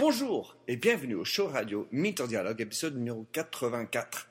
Bonjour 0.00 0.56
et 0.66 0.76
bienvenue 0.76 1.14
au 1.14 1.26
show 1.26 1.46
radio 1.46 1.86
Minter 1.92 2.26
Dialogue, 2.26 2.62
épisode 2.62 2.96
numéro 2.96 3.26
84. 3.32 4.30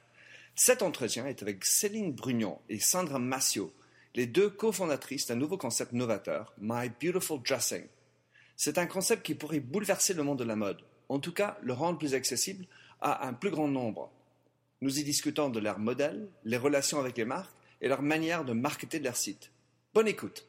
Cet 0.55 0.81
entretien 0.81 1.27
est 1.27 1.43
avec 1.43 1.63
Céline 1.63 2.11
Brugnon 2.11 2.57
et 2.69 2.79
Sandra 2.79 3.19
Massio, 3.19 3.71
les 4.15 4.25
deux 4.25 4.49
cofondatrices 4.49 5.27
d'un 5.27 5.35
nouveau 5.35 5.59
concept 5.59 5.93
novateur, 5.93 6.55
My 6.59 6.89
Beautiful 6.99 7.39
Dressing. 7.43 7.83
C'est 8.55 8.79
un 8.79 8.87
concept 8.87 9.23
qui 9.23 9.35
pourrait 9.35 9.59
bouleverser 9.59 10.15
le 10.15 10.23
monde 10.23 10.39
de 10.39 10.43
la 10.43 10.55
mode, 10.55 10.81
en 11.07 11.19
tout 11.19 11.33
cas 11.33 11.59
le 11.61 11.73
rendre 11.73 11.99
plus 11.99 12.15
accessible 12.15 12.65
à 12.99 13.27
un 13.27 13.33
plus 13.33 13.51
grand 13.51 13.67
nombre. 13.67 14.11
Nous 14.81 14.97
y 14.97 15.03
discutons 15.03 15.49
de 15.49 15.59
leurs 15.59 15.77
modèles, 15.77 16.29
les 16.45 16.57
relations 16.57 16.99
avec 16.99 17.15
les 17.15 17.25
marques 17.25 17.53
et 17.79 17.89
leur 17.89 18.01
manière 18.01 18.43
de 18.43 18.53
marketer 18.53 18.97
leur 18.97 19.15
site. 19.15 19.51
Bonne 19.93 20.07
écoute. 20.07 20.48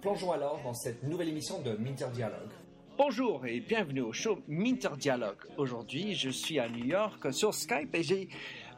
Plongeons 0.00 0.32
alors 0.32 0.62
dans 0.62 0.72
cette 0.72 1.02
nouvelle 1.02 1.28
émission 1.28 1.60
de 1.60 1.72
Minter 1.72 2.06
Dialogue. 2.14 2.50
Bonjour 2.96 3.44
et 3.46 3.60
bienvenue 3.60 4.00
au 4.00 4.14
show 4.14 4.42
Minter 4.48 4.96
Dialogue. 4.96 5.36
Aujourd'hui, 5.58 6.14
je 6.14 6.30
suis 6.30 6.58
à 6.58 6.70
New 6.70 6.86
York 6.86 7.32
sur 7.34 7.52
Skype 7.52 7.94
et 7.94 8.02
j'ai 8.02 8.28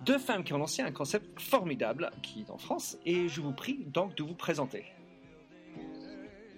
deux 0.03 0.19
femmes 0.19 0.43
qui 0.43 0.53
ont 0.53 0.59
lancé 0.59 0.83
un 0.83 0.91
concept 0.91 1.41
formidable 1.41 2.11
qui 2.25 2.41
est 2.41 2.51
en 2.51 2.59
France 2.59 2.99
et 3.07 3.29
je 3.29 3.41
vous 3.41 3.53
prie 3.53 3.85
donc 3.87 4.17
de 4.17 4.25
vous 4.25 4.35
présenter. 4.35 4.85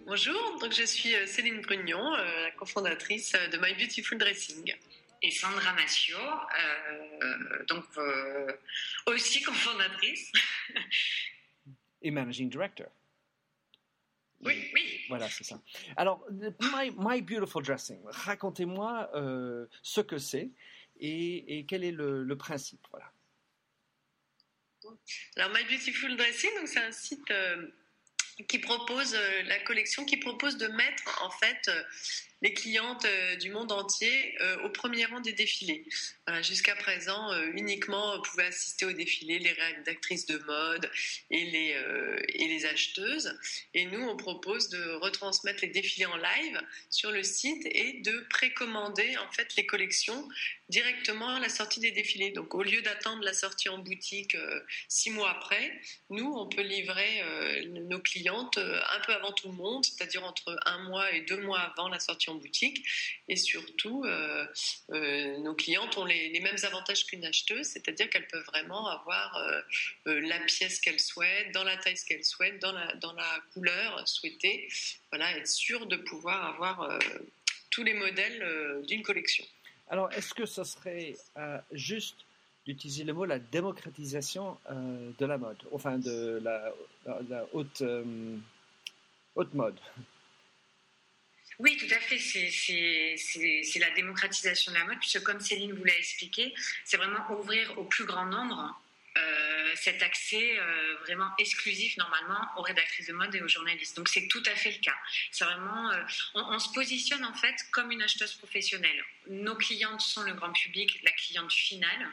Bonjour, 0.06 0.58
donc 0.60 0.72
je 0.72 0.84
suis 0.84 1.14
euh, 1.14 1.26
Céline 1.26 1.60
Brugnon, 1.60 2.14
euh, 2.14 2.42
la 2.44 2.50
cofondatrice 2.52 3.34
euh, 3.34 3.48
de 3.48 3.58
My 3.58 3.74
Beautiful 3.74 4.18
Dressing. 4.18 4.74
Et 5.22 5.30
Sandra 5.30 5.72
Massio, 5.72 6.18
euh, 6.18 7.64
donc 7.68 7.84
euh, 7.96 8.52
aussi 9.06 9.42
cofondatrice. 9.42 10.30
Et 12.02 12.10
managing 12.10 12.50
director. 12.50 12.88
Oui, 14.44 14.70
oui. 14.74 15.00
Voilà, 15.08 15.28
c'est 15.28 15.44
ça. 15.44 15.60
Alors, 15.96 16.26
My, 16.30 16.92
My 16.98 17.22
Beautiful 17.22 17.62
Dressing, 17.62 18.00
racontez-moi 18.04 19.10
euh, 19.14 19.66
ce 19.82 20.00
que 20.00 20.18
c'est 20.18 20.50
et, 21.00 21.58
et, 21.58 21.66
quel 21.66 21.84
est 21.84 21.92
le, 21.92 22.22
le 22.22 22.36
principe. 22.36 22.86
Voilà. 22.90 23.10
Alors, 25.36 25.50
My 25.50 25.64
Beautiful 25.64 26.16
Dressing, 26.16 26.50
c'est 26.66 26.80
un 26.80 26.92
site 26.92 27.30
euh, 27.30 27.66
qui 28.48 28.58
propose 28.58 29.14
euh, 29.14 29.42
la 29.44 29.58
collection, 29.60 30.04
qui 30.04 30.16
propose 30.16 30.56
de 30.56 30.68
mettre 30.68 31.22
en 31.22 31.30
fait 31.30 31.70
les 32.44 32.52
clientes 32.52 33.06
euh, 33.06 33.36
du 33.36 33.50
monde 33.50 33.72
entier 33.72 34.36
euh, 34.42 34.64
au 34.64 34.68
premier 34.68 35.06
rang 35.06 35.20
des 35.20 35.32
défilés. 35.32 35.84
Jusqu'à 36.42 36.74
présent, 36.74 37.32
euh, 37.32 37.50
uniquement 37.52 38.20
pouvaient 38.22 38.46
assister 38.46 38.86
aux 38.86 38.92
défilés 38.92 39.38
les 39.38 39.52
rédactrices 39.52 40.24
de 40.24 40.38
mode 40.38 40.90
et 41.30 41.44
les, 41.44 41.76
et 42.28 42.48
les 42.48 42.64
acheteuses. 42.66 43.38
Et 43.74 43.84
nous, 43.86 44.00
on 44.00 44.16
propose 44.16 44.68
de 44.68 44.82
retransmettre 45.02 45.60
les 45.62 45.68
défilés 45.68 46.06
en 46.06 46.16
live 46.16 46.60
sur 46.88 47.10
le 47.10 47.22
site 47.22 47.66
et 47.66 48.00
de 48.00 48.26
précommander 48.30 49.16
en 49.18 49.30
fait 49.32 49.54
les 49.56 49.66
collections 49.66 50.26
directement 50.70 51.28
à 51.28 51.40
la 51.40 51.50
sortie 51.50 51.80
des 51.80 51.90
défilés. 51.90 52.30
Donc, 52.30 52.54
au 52.54 52.62
lieu 52.62 52.80
d'attendre 52.80 53.22
la 53.22 53.34
sortie 53.34 53.68
en 53.68 53.78
boutique 53.78 54.36
six 54.88 55.10
mois 55.10 55.30
après, 55.30 55.78
nous, 56.08 56.32
on 56.34 56.48
peut 56.48 56.62
livrer 56.62 57.22
nos 57.68 58.00
clientes 58.00 58.56
un 58.56 59.00
peu 59.00 59.12
avant 59.12 59.32
tout 59.32 59.48
le 59.48 59.54
monde, 59.54 59.84
c'est-à-dire 59.84 60.24
entre 60.24 60.58
un 60.64 60.78
mois 60.84 61.12
et 61.12 61.20
deux 61.22 61.40
mois 61.42 61.60
avant 61.60 61.88
la 61.88 62.00
sortie 62.00 62.30
en 62.30 62.33
boutique. 62.34 62.86
Et 63.28 63.36
surtout, 63.36 64.04
euh, 64.04 64.46
euh, 64.90 65.38
nos 65.38 65.54
clientes 65.54 65.96
ont 65.96 66.04
les, 66.04 66.40
mêmes 66.40 66.56
avantages 66.62 67.06
qu'une 67.06 67.24
acheteuse, 67.24 67.66
c'est-à-dire 67.66 68.10
qu'elles 68.10 68.26
peuvent 68.28 68.44
vraiment 68.44 68.86
avoir 68.86 69.36
euh, 69.36 70.20
la 70.20 70.38
pièce 70.40 70.80
qu'elles 70.80 71.00
souhaitent, 71.00 71.52
dans 71.52 71.64
la 71.64 71.76
taille 71.76 71.94
qu'elles 72.06 72.24
souhaitent, 72.24 72.60
dans 72.60 72.72
la, 72.72 72.94
dans 72.96 73.12
la 73.12 73.40
couleur 73.52 74.06
souhaitée. 74.06 74.68
Voilà, 75.10 75.36
être 75.36 75.48
sûr 75.48 75.86
de 75.86 75.96
pouvoir 75.96 76.54
avoir 76.54 76.98
tous 77.70 77.84
les 77.84 77.94
modèles 77.94 78.82
d'une 78.86 79.02
collection. 79.02 79.44
Alors, 79.88 80.12
est-ce 80.12 80.34
que 80.34 80.46
ce 80.46 80.64
serait 80.64 81.14
juste 81.72 82.16
d'utiliser 82.66 83.04
le 83.04 83.12
mot 83.12 83.24
la 83.24 83.38
démocratisation 83.38 84.58
de 84.70 85.26
la 85.26 85.38
mode, 85.38 85.62
enfin 85.72 85.98
de 85.98 86.40
la, 86.42 86.72
la, 87.28 87.46
haute, 87.52 87.82
haute 89.36 89.54
mode? 89.54 89.78
Oui, 91.58 91.76
tout 91.76 91.92
à 91.94 91.98
fait. 92.00 92.18
C'est- 92.18 93.78
la 93.78 93.90
démocratisation 93.90 94.72
de 94.72 94.78
la 94.78 94.84
mode, 94.84 94.98
puisque 94.98 95.22
comme 95.22 95.40
Céline 95.40 95.72
vous 95.74 95.84
l'a 95.84 95.96
expliqué, 95.96 96.54
c'est 96.84 96.96
vraiment 96.96 97.24
ouvrir 97.38 97.78
au 97.78 97.84
plus 97.84 98.04
grand 98.04 98.26
nombre 98.26 98.80
euh, 99.16 99.72
cet 99.76 100.02
accès 100.02 100.58
euh, 100.58 100.96
vraiment 101.04 101.30
exclusif 101.38 101.96
normalement 101.98 102.48
aux 102.56 102.62
rédactrices 102.62 103.06
de 103.06 103.12
mode 103.12 103.32
et 103.34 103.40
aux 103.42 103.46
journalistes. 103.48 103.96
Donc 103.96 104.08
c'est 104.08 104.26
tout 104.26 104.42
à 104.46 104.56
fait 104.56 104.72
le 104.72 104.78
cas. 104.78 104.96
C'est 105.30 105.44
vraiment, 105.44 105.92
euh, 105.92 106.02
on, 106.34 106.40
on 106.54 106.58
se 106.58 106.72
positionne 106.72 107.24
en 107.24 107.34
fait 107.34 107.54
comme 107.70 107.92
une 107.92 108.02
acheteuse 108.02 108.34
professionnelle. 108.34 109.04
Nos 109.28 109.54
clientes 109.54 110.00
sont 110.00 110.22
le 110.24 110.34
grand 110.34 110.52
public, 110.52 110.98
la 111.04 111.12
cliente 111.12 111.52
finale, 111.52 112.08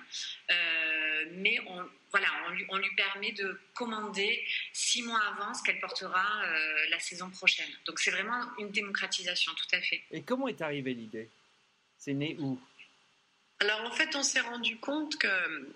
mais 1.34 1.59
on, 1.68 1.88
voilà, 2.12 2.28
on 2.48 2.52
lui, 2.52 2.66
on 2.70 2.78
lui 2.78 2.94
permet 2.96 3.32
de 3.32 3.59
commander 3.74 4.46
six 4.74 5.04
mois 5.04 5.22
avant 5.34 5.54
ce 5.54 5.64
qu'elle 5.64 5.80
portera 5.80 6.44
euh, 6.44 6.86
la 6.90 7.00
saison 7.00 7.30
prochaine. 7.30 7.70
Donc 7.86 8.00
c'est 8.00 8.12
vraiment 8.12 8.44
une 8.59 8.72
démocratisation, 8.72 9.52
tout 9.54 9.76
à 9.76 9.82
fait. 9.82 10.02
Et 10.12 10.22
comment 10.22 10.48
est 10.48 10.62
arrivée 10.62 10.94
l'idée? 10.94 11.30
C'est 11.98 12.14
né 12.14 12.36
où? 12.40 12.59
Alors 13.59 13.82
en 13.86 13.92
fait, 13.92 14.16
on 14.16 14.24
s'est 14.24 14.42
rendu 14.42 14.78
compte 14.78 15.18
que 15.18 15.74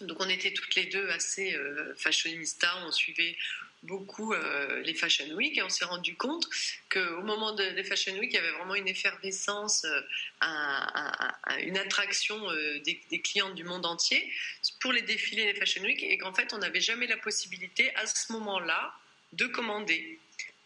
donc 0.00 0.20
on 0.20 0.28
était 0.28 0.52
toutes 0.52 0.74
les 0.76 0.86
deux 0.86 1.08
assez 1.10 1.54
euh, 1.54 1.94
fashionistas, 1.96 2.84
on 2.86 2.92
suivait 2.92 3.36
beaucoup 3.82 4.32
euh, 4.32 4.82
les 4.82 4.94
Fashion 4.94 5.28
Week 5.34 5.56
et 5.56 5.62
on 5.62 5.68
s'est 5.68 5.84
rendu 5.84 6.16
compte 6.16 6.46
qu'au 6.90 7.22
moment 7.22 7.52
de- 7.52 7.70
des 7.70 7.84
Fashion 7.84 8.12
Week, 8.18 8.30
il 8.32 8.34
y 8.34 8.38
avait 8.38 8.50
vraiment 8.50 8.74
une 8.74 8.88
effervescence, 8.88 9.84
euh, 9.84 10.00
un- 10.40 10.86
un- 10.94 11.34
un- 11.44 11.58
une 11.58 11.78
attraction 11.78 12.50
euh, 12.50 12.80
des, 12.80 13.00
des 13.10 13.20
clientes 13.20 13.54
du 13.54 13.64
monde 13.64 13.86
entier 13.86 14.32
pour 14.80 14.92
les 14.92 15.02
défilés 15.02 15.52
des 15.52 15.58
Fashion 15.58 15.82
Week 15.82 16.02
et 16.02 16.18
qu'en 16.18 16.34
fait 16.34 16.52
on 16.52 16.58
n'avait 16.58 16.80
jamais 16.80 17.06
la 17.06 17.16
possibilité 17.16 17.94
à 17.96 18.06
ce 18.06 18.32
moment-là 18.32 18.92
de 19.32 19.46
commander. 19.46 20.18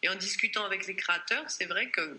Et 0.03 0.09
en 0.09 0.15
discutant 0.15 0.65
avec 0.65 0.87
les 0.87 0.97
créateurs, 0.97 1.49
c'est 1.51 1.67
vrai 1.67 1.91
que 1.91 2.19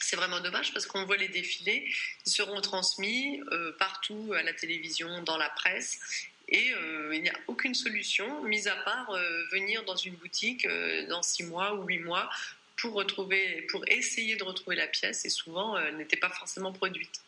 c'est 0.00 0.16
vraiment 0.16 0.40
dommage 0.40 0.72
parce 0.72 0.86
qu'on 0.86 1.04
voit 1.04 1.16
les 1.16 1.28
défilés, 1.28 1.92
ils 2.26 2.30
seront 2.30 2.60
transmis 2.60 3.40
partout 3.78 4.32
à 4.36 4.42
la 4.42 4.52
télévision, 4.52 5.22
dans 5.22 5.36
la 5.36 5.50
presse, 5.50 5.98
et 6.48 6.72
euh, 6.72 7.14
il 7.14 7.22
n'y 7.22 7.28
a 7.28 7.38
aucune 7.46 7.74
solution, 7.74 8.42
mis 8.44 8.66
à 8.68 8.76
part 8.76 9.10
euh, 9.10 9.44
venir 9.52 9.84
dans 9.84 9.96
une 9.96 10.14
boutique 10.14 10.64
euh, 10.66 11.06
dans 11.08 11.22
six 11.22 11.44
mois 11.44 11.74
ou 11.74 11.84
huit 11.86 11.98
mois 12.00 12.28
pour 12.76 12.94
retrouver, 12.94 13.62
pour 13.70 13.86
essayer 13.88 14.36
de 14.36 14.44
retrouver 14.44 14.76
la 14.76 14.86
pièce, 14.86 15.24
et 15.24 15.28
souvent 15.30 15.78
n'était 15.92 16.16
pas 16.16 16.30
forcément 16.30 16.72
produite. 16.72 17.20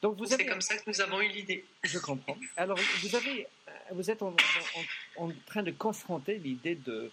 Donc 0.00 0.16
vous 0.16 0.26
C'est 0.26 0.34
avez, 0.34 0.46
comme 0.46 0.60
ça 0.60 0.76
que 0.76 0.82
nous 0.88 1.00
avons 1.00 1.20
eu 1.20 1.28
l'idée. 1.28 1.64
je 1.84 1.98
comprends. 1.98 2.36
Alors 2.56 2.78
vous 3.02 3.16
avez, 3.16 3.46
vous 3.90 4.10
êtes 4.10 4.22
en, 4.22 4.34
en- 5.16 5.24
en 5.28 5.32
train 5.46 5.62
de 5.64 5.72
confronter 5.72 6.38
l'idée 6.38 6.76
de, 6.76 7.10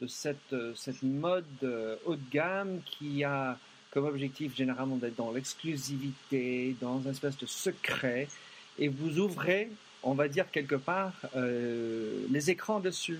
de 0.00 0.06
cette, 0.08 0.54
cette 0.76 1.02
mode 1.02 1.44
haut 2.06 2.16
de 2.16 2.30
gamme 2.30 2.80
qui 2.84 3.22
a 3.24 3.56
comme 3.92 4.04
objectif 4.06 4.54
généralement 4.56 4.96
d'être 4.96 5.16
dans 5.16 5.30
l'exclusivité, 5.32 6.74
dans 6.80 7.06
un 7.06 7.10
espèce 7.10 7.36
de 7.38 7.46
secret, 7.46 8.28
et 8.78 8.88
vous 8.88 9.18
ouvrez, 9.18 9.68
on 10.02 10.14
va 10.14 10.28
dire 10.28 10.50
quelque 10.50 10.74
part, 10.74 11.14
euh, 11.36 12.24
les 12.30 12.50
écrans 12.50 12.80
dessus. 12.80 13.18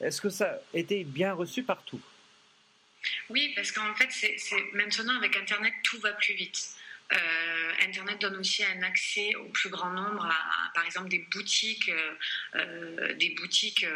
Est-ce 0.00 0.20
que 0.20 0.30
ça 0.30 0.60
a 0.74 0.78
été 0.78 1.04
bien 1.04 1.32
reçu 1.32 1.62
partout? 1.62 2.00
Oui, 3.30 3.52
parce 3.54 3.72
qu'en 3.72 3.94
fait, 3.94 4.08
c'est 4.10 4.72
maintenant 4.74 5.16
avec 5.16 5.36
Internet, 5.36 5.72
tout 5.84 5.98
va 6.00 6.12
plus 6.12 6.34
vite. 6.34 6.70
Euh, 7.12 7.72
Internet 7.82 8.20
donne 8.20 8.36
aussi 8.36 8.64
un 8.64 8.82
accès 8.82 9.34
au 9.36 9.44
plus 9.50 9.70
grand 9.70 9.90
nombre, 9.90 10.28
par 10.74 10.84
exemple 10.84 11.08
des 11.08 11.24
boutiques, 11.30 11.90
euh, 12.56 13.14
des 13.14 13.30
boutiques 13.30 13.86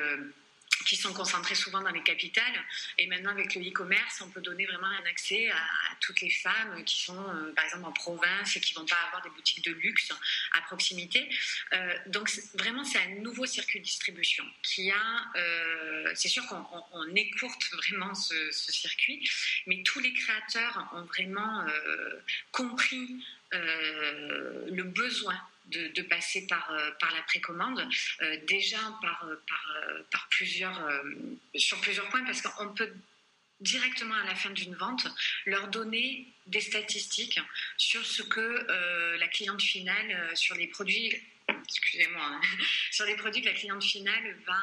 qui 0.85 0.97
sont 0.97 1.13
concentrés 1.13 1.55
souvent 1.55 1.81
dans 1.81 1.91
les 1.91 2.03
capitales. 2.03 2.65
Et 2.99 3.07
maintenant, 3.07 3.31
avec 3.31 3.55
le 3.55 3.63
e-commerce, 3.63 4.21
on 4.21 4.29
peut 4.29 4.41
donner 4.41 4.67
vraiment 4.67 4.87
un 4.87 5.09
accès 5.09 5.51
à, 5.51 5.57
toutes 6.01 6.21
les 6.21 6.31
femmes 6.31 6.83
qui 6.85 7.01
sont, 7.01 7.29
euh, 7.29 7.53
par 7.53 7.65
exemple, 7.65 7.85
en 7.85 7.93
province 7.93 8.57
et 8.57 8.61
qui 8.61 8.75
ne 8.75 8.81
vont 8.81 8.87
pas 8.87 8.97
avoir 9.07 9.23
des 9.23 9.31
boutiques 9.31 9.65
de 9.65 9.73
luxe 9.73 10.11
à 10.53 10.63
proximité. 10.63 11.29
Euh, 11.73 11.95
donc, 12.07 12.31
vraiment, 12.55 12.85
c'est 12.85 12.99
un 12.99 13.21
nouveau 13.21 13.47
circuit 13.47 13.81
de 13.81 13.85
distribution 13.85 14.45
qui 14.63 14.91
a. 14.91 15.31
Euh, 15.37 16.13
c'est 16.15 16.29
sûr 16.29 16.47
qu'on 16.47 17.15
écourte 17.15 17.63
vraiment 17.73 18.15
ce, 18.15 18.51
ce, 18.51 18.73
circuit, 18.73 19.29
mais 19.67 19.83
tous 19.83 20.01
les 20.01 20.13
créateurs 20.13 20.89
ont 20.95 21.03
vraiment 21.03 21.67
compris 22.53 23.25
le 23.53 24.83
besoin 24.85 25.39
de, 25.71 26.03
passer 26.03 26.47
par, 26.47 26.71
euh, 26.73 26.91
par 27.01 27.13
la 27.15 27.23
précommande, 27.23 27.89
euh, 28.23 28.37
déjà 28.47 28.79
par, 29.01 29.27
euh, 29.27 29.37
plusieurs, 30.31 30.91
sur 31.55 31.81
plusieurs 31.81 32.09
points, 32.09 32.25
parce 32.25 32.43
qu'on 32.43 32.75
peut 32.75 32.93
directement 33.61 34.15
à 34.15 34.25
la 34.25 34.35
fin 34.35 34.51
d'une 34.51 34.75
vente 34.75 35.07
leur 35.45 35.69
donner 35.69 36.27
des 36.47 36.63
statistiques 36.63 37.39
sur 37.77 38.05
ce 38.07 38.23
que 38.23 38.67
la 39.19 39.29
cliente 39.29 39.61
finale, 39.61 40.35
sur 40.35 40.55
les 40.55 40.67
produits 40.67 41.15
excusez-moi, 41.49 42.23
hein, 42.23 42.41
sur 42.91 43.05
les 43.05 43.17
produits 43.17 43.43
que 43.43 43.49
la 43.49 43.55
cliente 43.55 43.85
finale 43.85 44.35
va, 44.47 44.63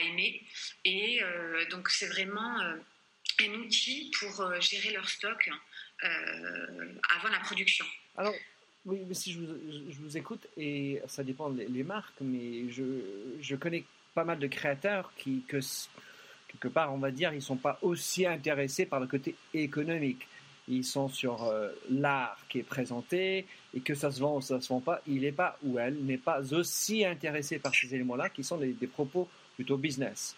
aimer. 0.00 0.42
Et 0.84 1.22
donc, 1.70 1.88
c'est 1.90 2.08
vraiment 2.08 2.58
un 2.58 3.54
outil 3.54 4.10
pour 4.18 4.60
gérer 4.60 4.90
leur 4.90 5.08
stock 5.08 5.48
avant 6.02 7.28
la 7.28 7.38
production. 7.40 7.86
Oui, 8.86 9.02
mais 9.08 9.14
si 9.14 9.32
je 9.32 9.40
vous, 10.00 10.16
écoute, 10.16 10.46
et 10.56 11.00
ça 11.06 11.24
dépend 11.24 11.48
des 11.50 11.82
marques, 11.82 12.20
mais 12.20 12.68
je, 12.70 13.54
connais 13.56 13.84
pas 14.14 14.24
mal 14.24 14.38
de 14.38 14.46
créateurs 14.46 15.12
qui, 15.16 15.42
que, 15.48 15.58
quelque 16.48 16.68
part, 16.68 16.92
on 16.92 16.98
va 16.98 17.10
dire, 17.10 17.32
ils 17.32 17.36
ne 17.36 17.40
sont 17.40 17.56
pas 17.56 17.78
aussi 17.80 18.26
intéressés 18.26 18.84
par 18.84 19.00
le 19.00 19.06
côté 19.06 19.34
économique. 19.54 20.26
Ils 20.68 20.84
sont 20.84 21.08
sur 21.08 21.44
euh, 21.44 21.70
l'art 21.90 22.38
qui 22.48 22.58
est 22.58 22.62
présenté, 22.62 23.46
et 23.74 23.80
que 23.80 23.94
ça 23.94 24.10
se 24.10 24.20
vend 24.20 24.36
ou 24.36 24.40
ça 24.42 24.60
se 24.60 24.68
vend 24.68 24.80
pas, 24.80 25.00
il 25.06 25.22
n'est 25.22 25.32
pas, 25.32 25.58
ou 25.62 25.78
elle 25.78 26.04
n'est 26.04 26.18
pas 26.18 26.54
aussi 26.54 27.04
intéressé 27.04 27.58
par 27.58 27.74
ces 27.74 27.94
éléments-là, 27.94 28.28
qui 28.28 28.44
sont 28.44 28.58
des 28.58 28.86
propos 28.86 29.28
plutôt 29.56 29.78
business. 29.78 30.36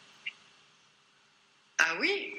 Ah 1.78 1.96
oui? 2.00 2.32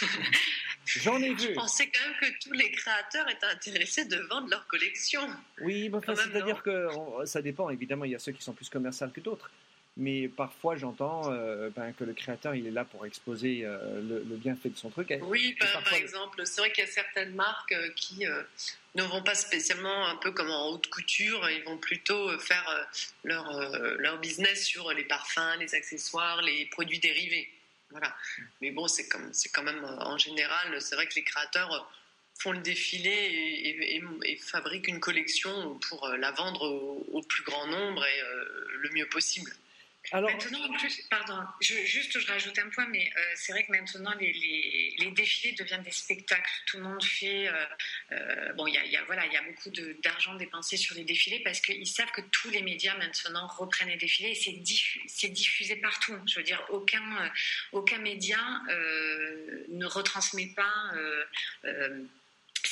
J'en 1.00 1.18
ai 1.20 1.34
vu. 1.34 1.48
Je 1.48 1.52
pensais 1.52 1.88
quand 1.88 2.08
même 2.08 2.18
que 2.20 2.38
tous 2.42 2.52
les 2.52 2.70
créateurs 2.70 3.28
étaient 3.28 3.46
intéressés 3.46 4.04
de 4.04 4.16
vendre 4.30 4.48
leur 4.48 4.66
collection. 4.66 5.22
Oui, 5.60 5.90
c'est-à-dire 6.06 6.62
que 6.62 6.88
ça 7.24 7.42
dépend. 7.42 7.70
Évidemment, 7.70 8.04
il 8.04 8.12
y 8.12 8.14
a 8.14 8.18
ceux 8.18 8.32
qui 8.32 8.42
sont 8.42 8.52
plus 8.52 8.68
commerciaux 8.68 9.08
que 9.08 9.20
d'autres. 9.20 9.50
Mais 9.96 10.26
parfois, 10.26 10.74
j'entends 10.74 11.30
euh, 11.30 11.70
ben, 11.70 11.92
que 11.92 12.02
le 12.02 12.14
créateur, 12.14 12.54
il 12.56 12.66
est 12.66 12.72
là 12.72 12.84
pour 12.84 13.06
exposer 13.06 13.60
euh, 13.62 14.00
le, 14.00 14.36
bienfait 14.36 14.68
de 14.68 14.76
son 14.76 14.90
truc. 14.90 15.14
Oui, 15.22 15.56
ben, 15.60 15.68
par 15.84 15.94
exemple, 15.94 16.44
c'est 16.46 16.60
vrai 16.60 16.72
qu'il 16.72 16.84
y 16.84 16.86
a 16.86 16.90
certaines 16.90 17.32
marques 17.34 17.72
euh, 17.72 17.90
qui 17.94 18.26
ne 18.96 19.02
vont 19.04 19.22
pas 19.22 19.36
spécialement 19.36 20.08
un 20.08 20.16
peu 20.16 20.32
comme 20.32 20.50
en 20.50 20.70
haute 20.70 20.88
couture. 20.88 21.48
Ils 21.48 21.62
vont 21.62 21.78
plutôt 21.78 22.36
faire 22.40 22.88
leur, 23.22 23.52
leur 23.98 24.18
business 24.18 24.64
sur 24.64 24.92
les 24.92 25.04
parfums, 25.04 25.58
les 25.60 25.74
accessoires, 25.76 26.42
les 26.42 26.66
produits 26.66 26.98
dérivés. 26.98 27.48
Mais 28.60 28.70
bon, 28.70 28.88
c'est 28.88 29.08
quand 29.08 29.62
même 29.62 29.84
euh, 29.84 29.98
en 30.04 30.18
général, 30.18 30.80
c'est 30.80 30.94
vrai 30.94 31.06
que 31.06 31.14
les 31.14 31.24
créateurs 31.24 31.72
euh, 31.72 31.80
font 32.38 32.52
le 32.52 32.58
défilé 32.58 33.10
et, 34.24 34.36
fabriquent 34.36 34.88
une 34.88 35.00
collection 35.00 35.78
pour 35.88 36.06
euh, 36.06 36.16
la 36.16 36.32
vendre 36.32 36.66
au, 37.12 37.22
plus 37.22 37.44
grand 37.44 37.66
nombre 37.66 38.04
et 38.04 38.20
le 38.80 38.90
mieux 38.90 39.08
possible. 39.08 39.50
Maintenant, 40.12 40.64
en 40.64 40.72
plus, 40.74 41.00
pardon, 41.08 41.40
juste 41.60 42.18
je 42.18 42.26
rajoute 42.26 42.58
un 42.58 42.68
point, 42.68 42.86
mais 42.88 43.10
euh, 43.16 43.20
c'est 43.36 43.52
vrai 43.52 43.64
que 43.64 43.72
maintenant 43.72 44.14
les, 44.20 45.10
défilés 45.12 45.54
deviennent 45.54 45.82
des 45.82 45.90
spectacles. 45.90 46.50
Tout 46.66 46.76
le 46.76 46.82
monde 46.82 47.02
fait. 47.02 47.48
Euh, 47.48 47.64
euh, 48.12 48.52
bon, 48.52 48.66
il 48.66 48.74
y 48.74 48.96
a, 48.96 49.04
voilà, 49.04 49.24
il 49.26 49.32
y 49.32 49.36
a 49.36 49.42
beaucoup 49.42 49.70
d'argent 50.02 50.34
dépensé 50.34 50.76
sur 50.76 50.94
les 50.94 51.04
défilés 51.04 51.40
parce 51.40 51.60
qu'ils 51.60 51.86
savent 51.86 52.10
que 52.12 52.20
tous 52.32 52.50
les 52.50 52.62
médias 52.62 52.96
maintenant 52.98 53.46
reprennent 53.46 53.88
les 53.88 53.96
défilés 53.96 54.30
et 54.30 55.04
c'est 55.08 55.28
diffusé, 55.28 55.76
partout. 55.76 56.16
Je 56.26 56.36
veux 56.36 56.44
dire, 56.44 56.64
aucun 56.70 57.98
média 57.98 58.38
ne 59.68 59.86
retransmet 59.86 60.52
pas 60.54 60.92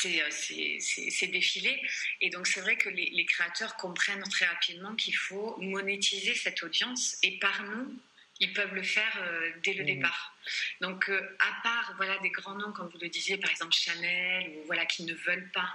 ces, 0.03 0.81
ces, 1.11 1.27
défilés. 1.29 1.81
Et 2.21 2.31
donc 2.31 2.47
c'est 2.47 2.61
vrai 2.61 2.77
que 2.77 2.89
les, 2.89 3.25
créateurs 3.27 3.77
comprennent 3.77 4.23
très 4.31 4.47
rapidement 4.47 4.95
qu'il 4.95 5.17
faut 5.17 5.57
monétiser 5.61 6.35
cette 6.35 6.63
audience 6.63 7.17
et 7.23 7.39
par 7.39 7.63
nous, 7.65 7.97
ils 8.41 8.53
peuvent 8.53 8.75
le 8.75 8.83
faire 8.83 9.17
euh, 9.23 9.51
dès 9.63 9.75
le 9.75 9.85
mmh. 9.85 9.87
départ. 9.87 10.37
Donc, 10.81 11.09
euh, 11.09 11.37
à 11.39 11.63
part 11.63 11.95
voilà 11.97 12.19
des 12.19 12.31
grands 12.31 12.57
noms 12.57 12.73
comme 12.73 12.89
vous 12.89 12.99
le 13.01 13.09
disiez, 13.09 13.37
par 13.37 13.51
exemple 13.51 13.73
Chanel, 13.73 14.51
ou 14.57 14.65
voilà 14.67 14.85
qui 14.87 15.05
ne 15.05 15.15
veulent 15.15 15.51
pas, 15.53 15.73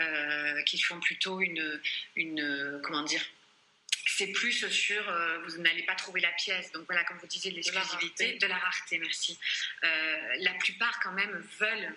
euh, 0.00 0.62
qui 0.64 0.78
font 0.78 1.00
plutôt 1.00 1.40
une, 1.40 1.80
une 2.16 2.80
comment 2.82 3.04
dire, 3.04 3.24
c'est 4.06 4.32
plus 4.32 4.68
sur 4.68 5.02
vous 5.46 5.58
n'allez 5.58 5.84
pas 5.84 5.94
trouver 5.94 6.20
la 6.20 6.32
pièce. 6.32 6.70
Donc 6.72 6.84
voilà, 6.86 7.04
comme 7.04 7.16
vous 7.18 7.26
disiez, 7.26 7.52
l'exclusivité, 7.52 8.34
de 8.34 8.46
la 8.46 8.56
rareté, 8.56 8.98
merci. 8.98 9.38
la 9.82 10.52
plupart 10.54 11.00
quand 11.00 11.12
même 11.12 11.42
veulent 11.58 11.94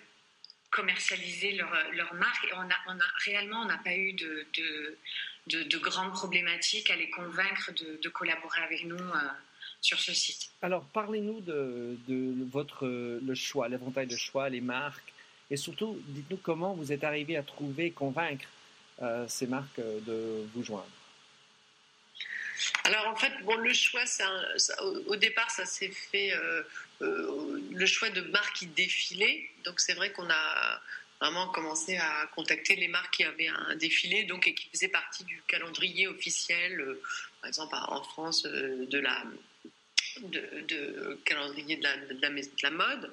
commercialiser 0.74 1.52
leur, 1.52 1.72
leur, 1.92 2.12
marque. 2.14 2.44
Et 2.46 2.54
on 2.54 2.60
a, 2.60 2.76
on 2.88 2.98
a 2.98 3.08
réellement, 3.24 3.60
on 3.62 3.66
n'a 3.66 3.78
pas 3.78 3.94
eu 3.94 4.12
de, 4.12 4.44
de, 5.46 5.62
de, 5.62 5.78
grandes 5.78 6.12
problématiques 6.12 6.90
à 6.90 6.96
les 6.96 7.08
convaincre 7.10 7.70
de, 8.02 8.08
collaborer 8.08 8.60
avec 8.60 8.84
nous 8.84 8.96
euh, 8.96 9.18
sur 9.80 9.98
ce 10.00 10.12
site. 10.12 10.50
Alors, 10.62 10.84
parlez-nous 10.92 11.40
de, 11.40 11.96
votre 12.50 12.86
le 12.86 13.34
choix, 13.34 13.68
l'éventail 13.68 14.08
de 14.08 14.16
choix, 14.16 14.48
les 14.48 14.60
marques, 14.60 15.12
et 15.50 15.56
surtout, 15.56 16.00
dites-nous 16.08 16.38
comment 16.38 16.74
vous 16.74 16.90
êtes 16.90 17.04
arrivé 17.04 17.36
à 17.36 17.44
trouver, 17.44 17.92
convaincre 17.92 18.48
euh, 19.02 19.26
ces 19.28 19.46
marques 19.46 19.78
de 19.78 20.44
vous 20.54 20.64
joindre. 20.64 21.03
Alors 22.84 23.08
en 23.08 23.16
fait, 23.16 23.32
bon, 23.42 23.56
le 23.56 23.72
choix, 23.72 24.04
au, 25.06 25.16
départ, 25.16 25.50
ça 25.50 25.66
s'est 25.66 25.90
fait 25.90 26.32
euh, 26.34 26.62
euh, 27.02 27.60
le 27.70 27.86
choix 27.86 28.10
de 28.10 28.20
marques 28.22 28.56
qui 28.56 28.66
défilaient. 28.66 29.48
Donc 29.64 29.80
c'est 29.80 29.94
vrai 29.94 30.12
qu'on 30.12 30.28
a 30.30 30.80
vraiment 31.20 31.48
commencé 31.48 31.96
à 31.96 32.26
contacter 32.34 32.76
les 32.76 32.88
marques 32.88 33.14
qui 33.14 33.24
avaient 33.24 33.48
un 33.48 33.76
défilé, 33.76 34.24
donc 34.24 34.46
et 34.46 34.54
qui 34.54 34.68
faisaient 34.68 34.88
partie 34.88 35.24
du 35.24 35.42
calendrier 35.46 36.06
officiel, 36.08 36.80
euh, 36.80 37.00
par 37.40 37.48
exemple 37.48 37.74
en 37.74 38.02
France 38.02 38.42
de 38.42 38.98
la 38.98 39.24
de, 40.22 41.18
calendrier 41.24 41.76
de 41.76 41.82
la, 41.82 41.96
de 41.96 42.62
la, 42.62 42.70
mode. 42.70 43.10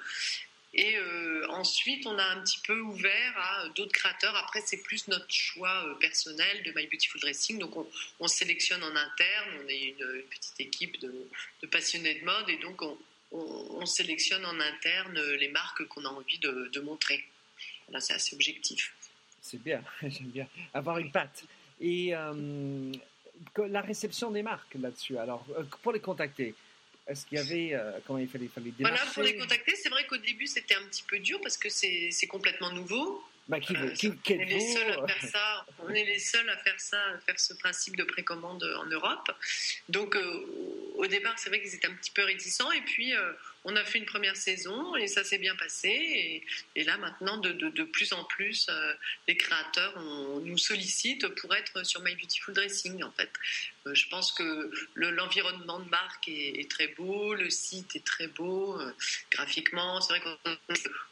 Et 0.73 0.95
euh, 0.95 1.45
ensuite, 1.49 2.05
on 2.07 2.17
a 2.17 2.23
un 2.23 2.41
petit 2.41 2.61
peu 2.61 2.79
ouvert 2.79 3.37
à 3.37 3.67
d'autres 3.75 3.91
créateurs. 3.91 4.35
Après, 4.37 4.61
c'est 4.65 4.81
plus 4.81 5.07
notre 5.09 5.29
choix 5.29 5.85
euh, 5.85 5.95
personnel 5.95 6.63
de 6.63 6.71
My 6.73 6.87
Beautiful 6.87 7.19
Dressing. 7.19 7.59
Donc, 7.59 7.73
on, 8.19 8.27
sélectionne 8.27 8.81
en 8.81 8.95
interne. 8.95 9.49
On 9.63 9.67
est 9.67 9.81
une, 9.81 10.23
petite 10.29 10.59
équipe 10.59 10.99
de, 11.01 11.27
passionnés 11.67 12.15
de 12.15 12.25
mode. 12.25 12.49
Et 12.49 12.57
donc, 12.57 12.81
on, 13.33 13.85
sélectionne 13.85 14.45
en 14.45 14.59
interne 14.59 15.19
les 15.33 15.49
marques 15.49 15.85
qu'on 15.87 16.05
a 16.05 16.09
envie 16.09 16.39
de, 16.39 16.79
montrer. 16.79 17.25
C'est 17.99 18.13
assez 18.13 18.35
objectif. 18.35 18.93
C'est 19.41 19.61
bien, 19.61 19.83
j'aime 20.01 20.29
bien. 20.29 20.47
Avoir 20.73 20.99
une 20.99 21.11
patte. 21.11 21.43
Et 21.81 22.15
euh, 22.15 22.93
la 23.57 23.81
réception 23.81 24.31
des 24.31 24.43
marques 24.43 24.75
là-dessus. 24.75 25.17
Alors, 25.17 25.45
pour 25.81 25.91
les 25.91 25.99
contacter, 25.99 26.55
est-ce 27.11 27.25
qu'il 27.25 27.37
y 27.37 27.41
avait, 27.41 27.73
euh, 27.73 27.99
comment 28.05 28.19
il 28.19 28.27
fallait, 28.27 28.45
il 28.45 28.51
fallait 28.51 28.71
démarcher 28.71 28.97
Voilà, 28.97 29.11
pour 29.13 29.23
les 29.23 29.37
contacter, 29.37 29.75
c'est 29.75 29.89
vrai 29.89 30.05
qu'au 30.05 30.17
début 30.17 30.47
c'était 30.47 30.75
un 30.75 30.83
petit 30.83 31.03
peu 31.03 31.19
dur 31.19 31.39
parce 31.41 31.57
que 31.57 31.69
c'est 31.69 32.27
complètement 32.27 32.71
nouveau. 32.71 33.23
Bah, 33.47 33.59
qui, 33.59 33.75
euh, 33.75 33.89
qui, 33.89 34.07
on 34.07 34.39
est 34.39 34.45
les 34.45 34.73
seuls 34.73 34.91
à 34.91 35.07
faire 35.07 35.29
ça. 35.29 35.65
On 35.79 35.89
est 35.89 36.05
les 36.05 36.19
seuls 36.19 36.49
à 36.49 36.55
faire 36.57 36.79
ça, 36.79 36.97
à 36.97 37.17
faire 37.19 37.39
ce 37.39 37.53
principe 37.55 37.97
de 37.97 38.03
précommande 38.03 38.63
en 38.63 38.85
Europe. 38.85 39.29
Donc, 39.89 40.15
euh, 40.15 40.93
au 40.95 41.05
départ, 41.07 41.37
c'est 41.37 41.49
vrai 41.49 41.59
qu'ils 41.59 41.75
étaient 41.75 41.87
un 41.87 41.95
petit 41.95 42.11
peu 42.11 42.23
réticents. 42.23 42.71
Et 42.71 42.81
puis, 42.81 43.13
on 43.63 43.75
a 43.75 43.85
fait 43.85 43.99
une 43.99 44.05
première 44.05 44.35
saison 44.35 44.95
et 44.95 45.07
ça 45.07 45.23
s'est 45.23 45.37
bien 45.37 45.55
passé. 45.55 46.43
Et, 46.75 46.83
là, 46.83 46.97
maintenant, 46.97 47.37
de, 47.37 47.83
plus 47.83 48.11
en 48.13 48.23
plus, 48.23 48.67
euh, 48.69 48.93
les 49.27 49.37
créateurs 49.37 49.99
nous 50.01 50.57
sollicitent 50.57 51.27
pour 51.27 51.53
être 51.55 51.85
sur 51.85 52.01
My 52.01 52.15
Beautiful 52.15 52.53
Dressing. 52.53 53.03
En 53.03 53.11
fait, 53.11 53.31
euh, 53.85 53.93
je 53.93 54.07
pense 54.09 54.31
que 54.31 54.71
l'environnement 54.95 55.79
de 55.79 55.89
marque 55.89 56.27
est, 56.27 56.69
très 56.69 56.87
beau, 56.87 57.33
le 57.33 57.49
site 57.49 57.95
est 57.95 58.05
très 58.05 58.27
beau 58.27 58.79
euh, 58.79 58.91
graphiquement. 59.29 60.01
C'est 60.01 60.13
vrai 60.17 60.21
qu'on 60.21 60.37
peut 60.43 60.57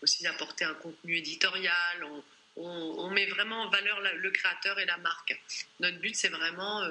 aussi 0.01 0.25
apporter 0.25 0.65
un 0.65 0.75
contenu 0.75 1.17
éditorial. 1.17 2.03
On, 2.03 2.23
on, 2.61 3.09
met 3.11 3.27
vraiment 3.27 3.61
en 3.61 3.69
valeur 3.69 4.01
le 4.01 4.31
créateur 4.31 4.79
et 4.79 4.85
la 4.85 4.97
marque. 4.97 5.39
Notre 5.79 5.97
but, 5.99 6.13
c'est 6.13 6.27
vraiment, 6.27 6.81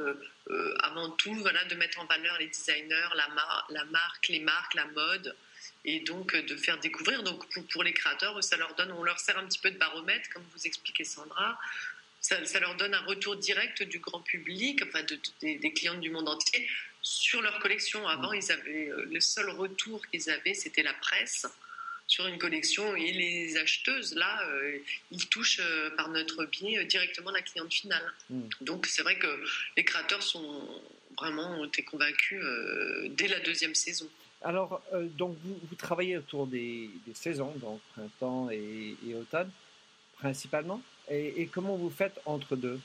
avant 0.82 1.10
tout, 1.10 1.34
voilà, 1.34 1.62
de 1.64 1.74
mettre 1.74 2.00
en 2.00 2.06
valeur 2.06 2.38
les 2.38 2.46
designers, 2.46 3.08
la, 3.14 3.28
la 3.68 3.84
marque, 3.84 4.28
les 4.28 4.40
marques, 4.40 4.72
la 4.72 4.86
mode, 4.86 5.36
et 5.84 6.00
donc 6.00 6.34
euh, 6.34 6.42
de 6.42 6.56
faire 6.56 6.78
découvrir. 6.78 7.22
Donc 7.22 7.46
pour, 7.70 7.82
les 7.82 7.92
créateurs, 7.92 8.42
ça 8.42 8.56
leur 8.56 8.74
donne, 8.74 8.92
on 8.92 9.02
leur 9.02 9.18
sert 9.18 9.38
un 9.38 9.46
petit 9.46 9.58
peu 9.58 9.70
de 9.70 9.78
baromètre, 9.78 10.28
comme 10.30 10.44
vous 10.54 10.66
expliquez 10.66 11.04
Sandra. 11.04 11.58
Ça, 12.20 12.60
leur 12.60 12.74
donne 12.74 12.94
un 12.94 13.04
retour 13.06 13.36
direct 13.36 13.82
du 13.84 14.00
grand 14.00 14.20
public, 14.20 14.82
enfin 14.86 15.02
des, 15.40 15.72
clients 15.72 15.94
du 15.94 16.10
monde 16.10 16.28
entier, 16.28 16.68
sur 17.00 17.40
leur 17.40 17.58
collection. 17.60 18.06
Avant, 18.06 18.32
ils 18.32 18.52
avaient 18.52 18.90
le 19.08 19.20
seul 19.20 19.48
retour 19.50 20.04
qu'ils 20.08 20.28
avaient, 20.28 20.52
c'était 20.52 20.82
la 20.82 20.92
presse 20.94 21.46
sur 22.06 22.26
une 22.26 22.38
collection 22.38 22.96
et 22.96 23.12
les 23.12 23.56
acheteuses, 23.56 24.14
là, 24.14 24.42
ils 25.10 25.28
touchent 25.28 25.62
par 25.96 26.08
notre 26.08 26.44
biais 26.44 26.84
directement 26.86 27.30
la 27.30 27.40
cliente 27.40 27.72
finale. 27.72 28.12
Hmm. 28.28 28.48
Donc 28.62 28.86
c'est 28.86 29.02
vrai 29.02 29.16
que 29.16 29.44
les 29.76 29.84
créateurs 29.84 30.22
sont 30.22 30.82
vraiment 31.16 31.64
été 31.64 31.82
convaincus 31.84 32.42
dès 33.10 33.28
la 33.28 33.40
deuxième 33.40 33.76
saison. 33.76 34.10
Alors, 34.42 34.80
donc 34.92 35.36
vous, 35.42 35.74
travaillez 35.76 36.16
autour 36.16 36.46
des, 36.46 36.90
saisons, 37.14 37.52
donc 37.56 37.80
printemps 37.94 38.48
et, 38.50 38.96
automne, 39.14 39.50
principalement. 40.18 40.80
et, 41.10 41.48
comment 41.52 41.76
vous 41.76 41.90
faites 41.90 42.20
entre 42.24 42.54
deux? 42.54 42.80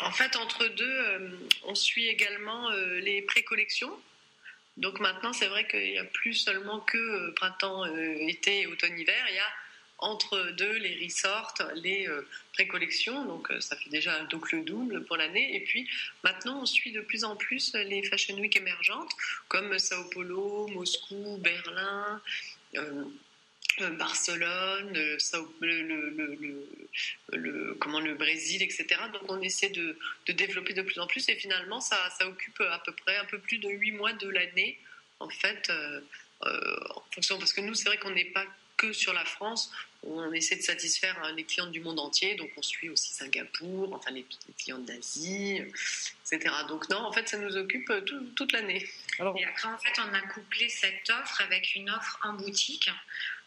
En 0.00 0.10
fait, 0.10 0.36
entre 0.36 0.66
deux, 0.66 0.84
euh, 0.84 1.30
on 1.64 1.74
suit 1.74 2.08
également 2.08 2.70
euh, 2.70 2.98
les 3.00 3.22
pré-collections. 3.22 3.92
Donc 4.76 4.98
maintenant, 4.98 5.32
c'est 5.32 5.46
vrai 5.46 5.68
qu'il 5.68 5.92
n'y 5.92 5.98
a 5.98 6.04
plus 6.04 6.34
seulement 6.34 6.80
que 6.80 6.98
euh, 6.98 7.32
printemps, 7.34 7.84
été, 7.86 8.66
automne, 8.66 8.98
hiver. 8.98 9.24
Il 9.30 9.36
y 9.36 9.38
a 9.38 9.52
entre 10.04 10.50
deux 10.52 10.76
les 10.78 11.04
resorts, 11.04 11.54
les 11.74 12.08
pré-collections. 12.52 13.24
Donc 13.24 13.52
ça 13.60 13.76
fait 13.76 13.90
déjà 13.90 14.20
un 14.20 14.24
double 14.24 14.64
double 14.64 15.04
pour 15.04 15.16
l'année. 15.16 15.56
Et 15.56 15.60
puis 15.60 15.88
maintenant, 16.22 16.62
on 16.62 16.66
suit 16.66 16.92
de 16.92 17.00
plus 17.00 17.24
en 17.24 17.36
plus 17.36 17.74
les 17.74 18.02
Fashion 18.02 18.36
Week 18.38 18.54
émergentes 18.56 19.12
comme 19.48 19.78
Sao 19.78 20.04
Paulo, 20.10 20.68
Moscou, 20.68 21.38
Berlin. 21.38 22.20
Euh, 22.76 23.04
Barcelone, 23.80 24.96
euh, 24.96 25.18
le, 25.60 26.68
le, 27.32 27.74
comment, 27.80 28.00
le 28.00 28.14
Brésil, 28.14 28.62
etc. 28.62 28.86
Donc 29.12 29.22
on 29.28 29.40
essaie 29.40 29.70
de, 29.70 29.96
développer 30.28 30.74
de 30.74 30.82
plus 30.82 31.00
en 31.00 31.06
plus 31.06 31.28
et 31.28 31.34
finalement 31.34 31.80
ça, 31.80 31.98
ça, 32.18 32.28
occupe 32.28 32.60
à 32.60 32.80
peu 32.84 32.92
près 32.92 33.16
un 33.16 33.24
peu 33.24 33.38
plus 33.38 33.58
de 33.58 33.68
huit 33.68 33.92
mois 33.92 34.12
de 34.12 34.28
l'année 34.28 34.78
en 35.18 35.28
fait, 35.28 35.70
euh, 35.70 36.00
en 36.42 37.02
fonction 37.12 37.38
parce 37.38 37.52
que 37.52 37.60
nous 37.62 37.74
c'est 37.74 37.88
vrai 37.88 37.98
qu'on 37.98 38.10
n'est 38.10 38.26
pas 38.26 38.46
que 38.76 38.92
sur 38.92 39.12
la 39.12 39.24
France, 39.24 39.72
on 40.06 40.32
essaie 40.32 40.56
de 40.56 40.62
satisfaire 40.62 41.16
hein, 41.22 41.32
les 41.36 41.44
clients 41.44 41.66
du 41.66 41.80
monde 41.80 41.98
entier, 41.98 42.34
donc 42.34 42.50
on 42.56 42.62
suit 42.62 42.88
aussi 42.88 43.12
Singapour, 43.12 43.94
enfin 43.94 44.10
les, 44.10 44.26
clients 44.58 44.78
d'Asie, 44.78 45.62
etc. 46.24 46.54
Donc 46.68 46.88
non, 46.90 46.98
en 46.98 47.12
fait, 47.12 47.28
ça 47.28 47.38
nous 47.38 47.56
occupe 47.56 47.88
euh, 47.90 48.00
toute 48.36 48.52
l'année. 48.52 48.86
Et 49.36 49.44
après, 49.44 49.68
en 49.68 49.78
fait, 49.78 49.92
on 49.98 50.12
a 50.12 50.20
couplé 50.22 50.68
cette 50.68 51.08
offre 51.10 51.40
avec 51.42 51.74
une 51.74 51.90
offre 51.90 52.18
en 52.22 52.34
boutique 52.34 52.90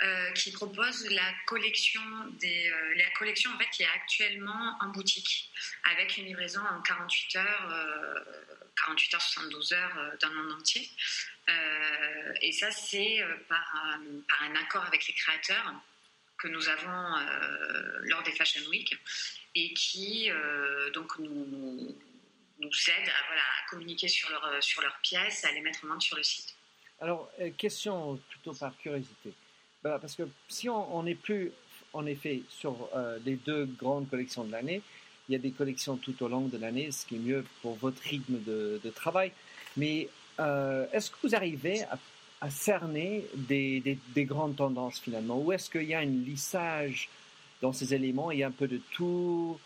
euh, 0.02 0.32
qui 0.32 0.52
propose 0.52 1.10
la 1.10 1.34
collection 1.46 2.02
des, 2.40 2.70
euh, 2.70 2.96
la 2.96 3.10
collection 3.12 3.52
en 3.54 3.58
fait 3.58 3.70
qui 3.72 3.84
est 3.84 3.90
actuellement 3.96 4.78
en 4.82 4.88
boutique 4.90 5.52
avec 5.92 6.18
une 6.18 6.26
livraison 6.26 6.62
en 6.62 6.82
48 6.82 7.36
heures, 7.38 8.26
48 8.86 9.14
heures, 9.16 9.22
72 9.22 9.74
heures 9.74 10.12
dans 10.22 10.30
le 10.30 10.36
monde 10.36 10.54
entier. 10.60 10.90
et 12.42 12.52
ça, 12.52 12.72
c'est 12.72 13.24
par, 13.50 14.00
par 14.28 14.44
un 14.44 14.56
accord 14.56 14.86
avec 14.86 15.08
les 15.08 15.14
créateurs 15.14 15.74
que 16.38 16.48
nous 16.48 16.70
avons 16.70 17.18
euh, 17.18 18.00
lors 18.04 18.24
des 18.24 18.32
Fashion 18.32 18.62
Week 18.70 18.96
et 19.56 19.74
qui 19.74 20.30
euh, 20.30 20.92
donc 20.92 21.18
nous, 21.20 21.96
nous 22.60 22.70
aident 22.70 23.10
à, 23.10 23.26
voilà, 23.28 23.42
à 23.42 23.70
communiquer 23.70 24.08
sur, 24.08 24.30
leur, 24.30 24.64
sur 24.64 24.82
leurs 24.82 25.00
pièces, 25.02 25.46
à 25.46 25.52
les 25.52 25.62
mettre 25.62 25.84
en 25.86 25.90
vente 25.90 26.02
sur 26.02 26.16
le 26.18 26.24
site. 26.24 26.56
Alors, 27.00 27.30
euh, 27.40 27.50
question 27.58 28.20
plutôt 28.30 28.54
par 28.54 28.76
curiosité. 28.78 29.34
parce 29.84 30.16
que 30.16 30.24
si 30.48 30.70
on 30.70 31.04
n'est 31.04 31.16
plus, 31.16 31.52
en 31.94 32.06
effet, 32.06 32.42
sur 32.50 32.90
les 33.26 33.36
deux 33.36 33.66
grandes 33.66 34.10
collections 34.10 34.44
de 34.44 34.52
l'année, 34.52 34.82
il 35.30 35.34
y 35.34 35.36
a 35.36 35.40
des 35.40 35.52
collections 35.52 35.98
tout 35.98 36.22
au 36.24 36.28
long 36.28 36.48
de 36.48 36.58
l'année, 36.58 36.92
ce 36.92 37.06
qui 37.06 37.16
est 37.16 37.20
mieux 37.20 37.46
pour 37.62 37.76
votre 37.76 38.02
rythme 38.02 38.42
de, 38.44 38.80
de 38.84 38.90
travail. 38.90 39.32
Mais 39.76 40.10
est-ce 40.92 41.10
que 41.12 41.18
vous 41.24 41.36
arrivez 41.36 41.84
à 41.84 41.98
à 42.42 42.50
cerner 42.50 43.26
des, 43.34 43.98
des, 44.14 44.26
grandes 44.26 44.56
tendances 44.56 45.00
finalement 45.00 45.40
Ou 45.40 45.52
est-ce 45.54 45.70
qu'il 45.70 45.84
y 45.84 45.94
a 45.94 46.00
un 46.00 46.06
lissage 46.06 47.10
dans 47.62 47.74
ces 47.74 47.94
éléments 47.94 48.32
Il 48.32 48.40
y 48.40 48.44
a 48.44 48.48
un 48.48 48.52
peu 48.52 48.68
de 48.68 48.80
tout? 48.92 49.60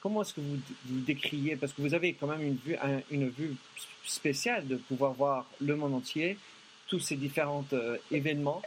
Comment 0.00 0.22
est-ce 0.22 0.34
que 0.34 0.40
vous, 0.40 0.58
vous 0.86 1.00
décriez? 1.00 1.56
Parce 1.56 1.72
que 1.72 1.82
vous 1.82 1.94
avez 1.94 2.14
quand 2.14 2.26
même 2.26 2.42
une 2.42 2.56
vue, 2.56 2.76
une 3.10 3.28
vue 3.28 3.54
spéciale 4.04 4.66
de 4.66 4.76
pouvoir 4.76 5.12
voir 5.12 5.46
le 5.60 5.76
monde 5.76 5.94
entier, 5.94 6.36
tous 6.88 7.00
ces 7.00 7.16
différents 7.16 7.66
euh, 7.72 7.96
événements. 8.10 8.62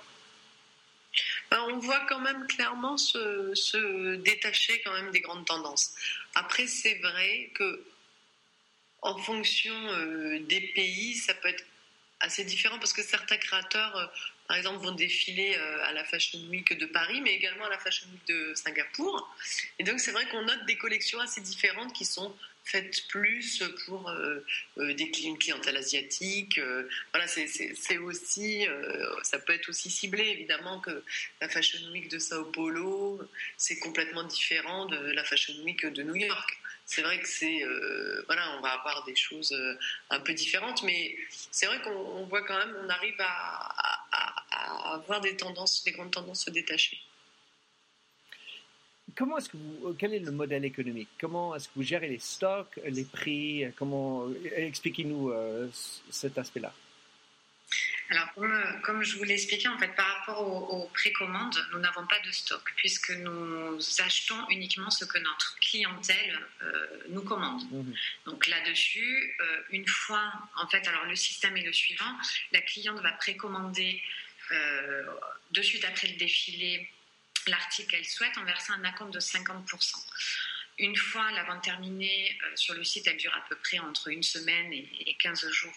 Ben, 1.49 1.59
on 1.69 1.79
voit 1.79 2.05
quand 2.07 2.19
même 2.19 2.45
clairement 2.47 2.97
se, 2.97 3.53
se, 3.55 4.15
détacher 4.17 4.81
quand 4.83 4.93
même 4.93 5.11
des 5.11 5.21
grandes 5.21 5.45
tendances. 5.45 5.93
Après, 6.35 6.67
c'est 6.67 6.99
vrai 6.99 7.51
que 7.55 7.83
en 9.01 9.17
fonction 9.17 9.73
euh, 9.73 10.39
des 10.39 10.61
pays, 10.75 11.15
ça 11.15 11.33
peut 11.33 11.47
être 11.47 11.65
assez 12.19 12.43
différent 12.43 12.79
parce 12.79 12.93
que 12.93 13.01
certains 13.01 13.37
créateurs, 13.37 13.95
euh, 13.95 14.05
par 14.47 14.57
exemple, 14.57 14.83
vont 14.83 14.91
défiler 14.91 15.55
euh, 15.57 15.85
à 15.85 15.93
la 15.93 16.03
Fashion 16.03 16.39
Week 16.49 16.77
de 16.77 16.85
Paris, 16.85 17.21
mais 17.21 17.33
également 17.33 17.65
à 17.65 17.69
la 17.69 17.77
Fashion 17.77 18.07
Week 18.11 18.27
de 18.27 18.53
Singapour. 18.55 19.35
Et 19.77 19.83
donc, 19.83 19.99
c'est 19.99 20.11
vrai 20.11 20.27
qu'on 20.29 20.41
note 20.41 20.65
des 20.65 20.77
collections 20.77 21.19
assez 21.19 21.41
différentes 21.41 21.93
qui 21.93 22.05
sont 22.05 22.35
faites 22.65 23.07
plus 23.07 23.63
pour 23.85 24.09
euh, 24.09 24.45
des 24.77 25.11
une 25.23 25.39
clientèle 25.39 25.77
asiatique. 25.77 26.59
voilà, 27.11 27.27
c'est 27.27 27.97
aussi, 27.97 28.67
ça 29.23 29.39
peut 29.39 29.53
être 29.53 29.69
aussi 29.69 29.89
ciblé 29.89 30.23
évidemment 30.27 30.79
que 30.79 31.03
la 31.41 31.49
Fashion 31.49 31.79
Week 31.91 32.09
de 32.09 32.19
Sao 32.19 32.45
Paulo, 32.45 33.19
c'est 33.57 33.79
complètement 33.79 34.23
différent 34.23 34.85
de 34.85 34.97
la 34.97 35.23
Fashion 35.23 35.55
Week 35.63 35.83
de 35.83 36.03
New 36.03 36.15
York 36.15 36.59
c'est 36.89 37.03
vrai 37.03 37.19
que 37.19 37.27
c'est 37.27 37.63
euh, 37.63 38.23
voilà, 38.25 38.57
on 38.57 38.61
va 38.61 38.69
avoir 38.69 39.05
des 39.05 39.15
choses 39.15 39.51
euh, 39.51 39.77
un 40.09 40.19
peu 40.21 40.33
différentes, 40.33 40.81
mais 40.81 41.15
c'est 41.51 41.67
vrai 41.67 41.79
qu'on 41.83 42.25
voit 42.25 42.41
quand 42.41 42.57
même, 42.57 42.75
on 42.83 42.89
arrive 42.89 43.15
à, 43.19 44.95
avoir 44.95 45.21
des 45.21 45.37
tendances, 45.37 45.83
des 45.83 45.91
grandes 45.91 46.09
tendances 46.09 46.45
se 46.45 46.49
détacher. 46.49 46.99
Comment 49.15 49.37
est-ce 49.37 49.49
que 49.49 49.57
vous, 49.57 49.93
quel 49.99 50.15
est 50.15 50.19
le 50.19 50.31
modèle 50.31 50.65
économique? 50.65 51.09
Comment 51.19 51.55
est-ce 51.55 51.67
que 51.67 51.73
vous 51.75 51.83
gérez 51.83 52.07
les 52.07 52.19
stocks, 52.19 52.79
les 52.83 53.03
prix? 53.03 53.65
Comment 53.77 54.27
expliquez-nous 54.55 55.29
euh, 55.29 55.69
cet 56.09 56.39
aspect-là. 56.39 56.73
Alors, 58.11 58.27
comme, 58.81 59.03
je 59.03 59.17
vous 59.17 59.23
l'ai 59.23 59.35
expliqué, 59.35 59.67
en 59.67 59.77
fait, 59.77 59.95
par 59.95 60.07
rapport 60.17 60.41
aux, 60.41 60.89
précommandes, 60.93 61.63
nous 61.71 61.79
n'avons 61.79 62.05
pas 62.07 62.19
de 62.25 62.31
stock 62.31 62.61
puisque 62.75 63.11
nous 63.11 63.79
achetons 63.99 64.49
uniquement 64.49 64.89
ce 64.89 65.05
que 65.05 65.19
notre 65.19 65.57
clientèle 65.59 66.39
euh, 66.63 67.03
nous 67.09 67.21
commande. 67.21 67.61
Mhm. 67.71 67.93
Donc 68.25 68.47
là-dessus, 68.47 69.35
euh, 69.39 69.61
une 69.69 69.87
fois, 69.87 70.33
en 70.55 70.67
fait, 70.67 70.87
alors 70.87 71.05
le 71.05 71.15
système 71.15 71.55
est 71.57 71.63
le 71.63 71.73
suivant 71.73 71.99
la 72.51 72.61
cliente 72.61 72.99
va 73.01 73.11
précommander 73.13 74.01
euh, 74.51 75.03
de 75.51 75.61
suite 75.61 75.85
après 75.85 76.07
le 76.07 76.17
défilé 76.17 76.89
l'article 77.47 77.89
qu'elle 77.89 78.05
souhaite 78.05 78.37
en 78.37 78.43
versant 78.43 78.73
un 78.73 78.83
acompte 78.83 79.13
de 79.13 79.19
50%. 79.19 79.95
Une 80.79 80.95
fois 80.95 81.29
la 81.33 81.43
vente 81.43 81.61
terminée, 81.61 82.37
euh, 82.45 82.55
sur 82.55 82.73
le 82.73 82.85
site, 82.85 83.05
elle 83.07 83.17
dure 83.17 83.35
à 83.35 83.43
peu 83.49 83.55
près 83.57 83.79
entre 83.79 84.07
une 84.07 84.23
semaine 84.23 84.71
et, 84.71 85.15
15 85.19 85.49
jours. 85.49 85.75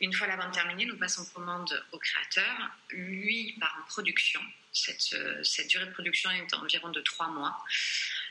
Une 0.00 0.14
fois 0.14 0.26
la 0.26 0.36
vente 0.36 0.54
terminée, 0.54 0.86
nous 0.86 0.96
passons 0.96 1.24
commande 1.34 1.84
au 1.92 1.98
créateur. 1.98 2.70
Lui 2.88 3.54
part 3.60 3.76
en 3.78 3.86
production. 3.86 4.40
Cette, 4.72 5.12
euh, 5.12 5.42
durée 5.68 5.84
de 5.84 5.92
production 5.92 6.30
est 6.30 6.54
environ 6.54 6.88
de 6.88 7.00
trois 7.02 7.28
mois. 7.28 7.62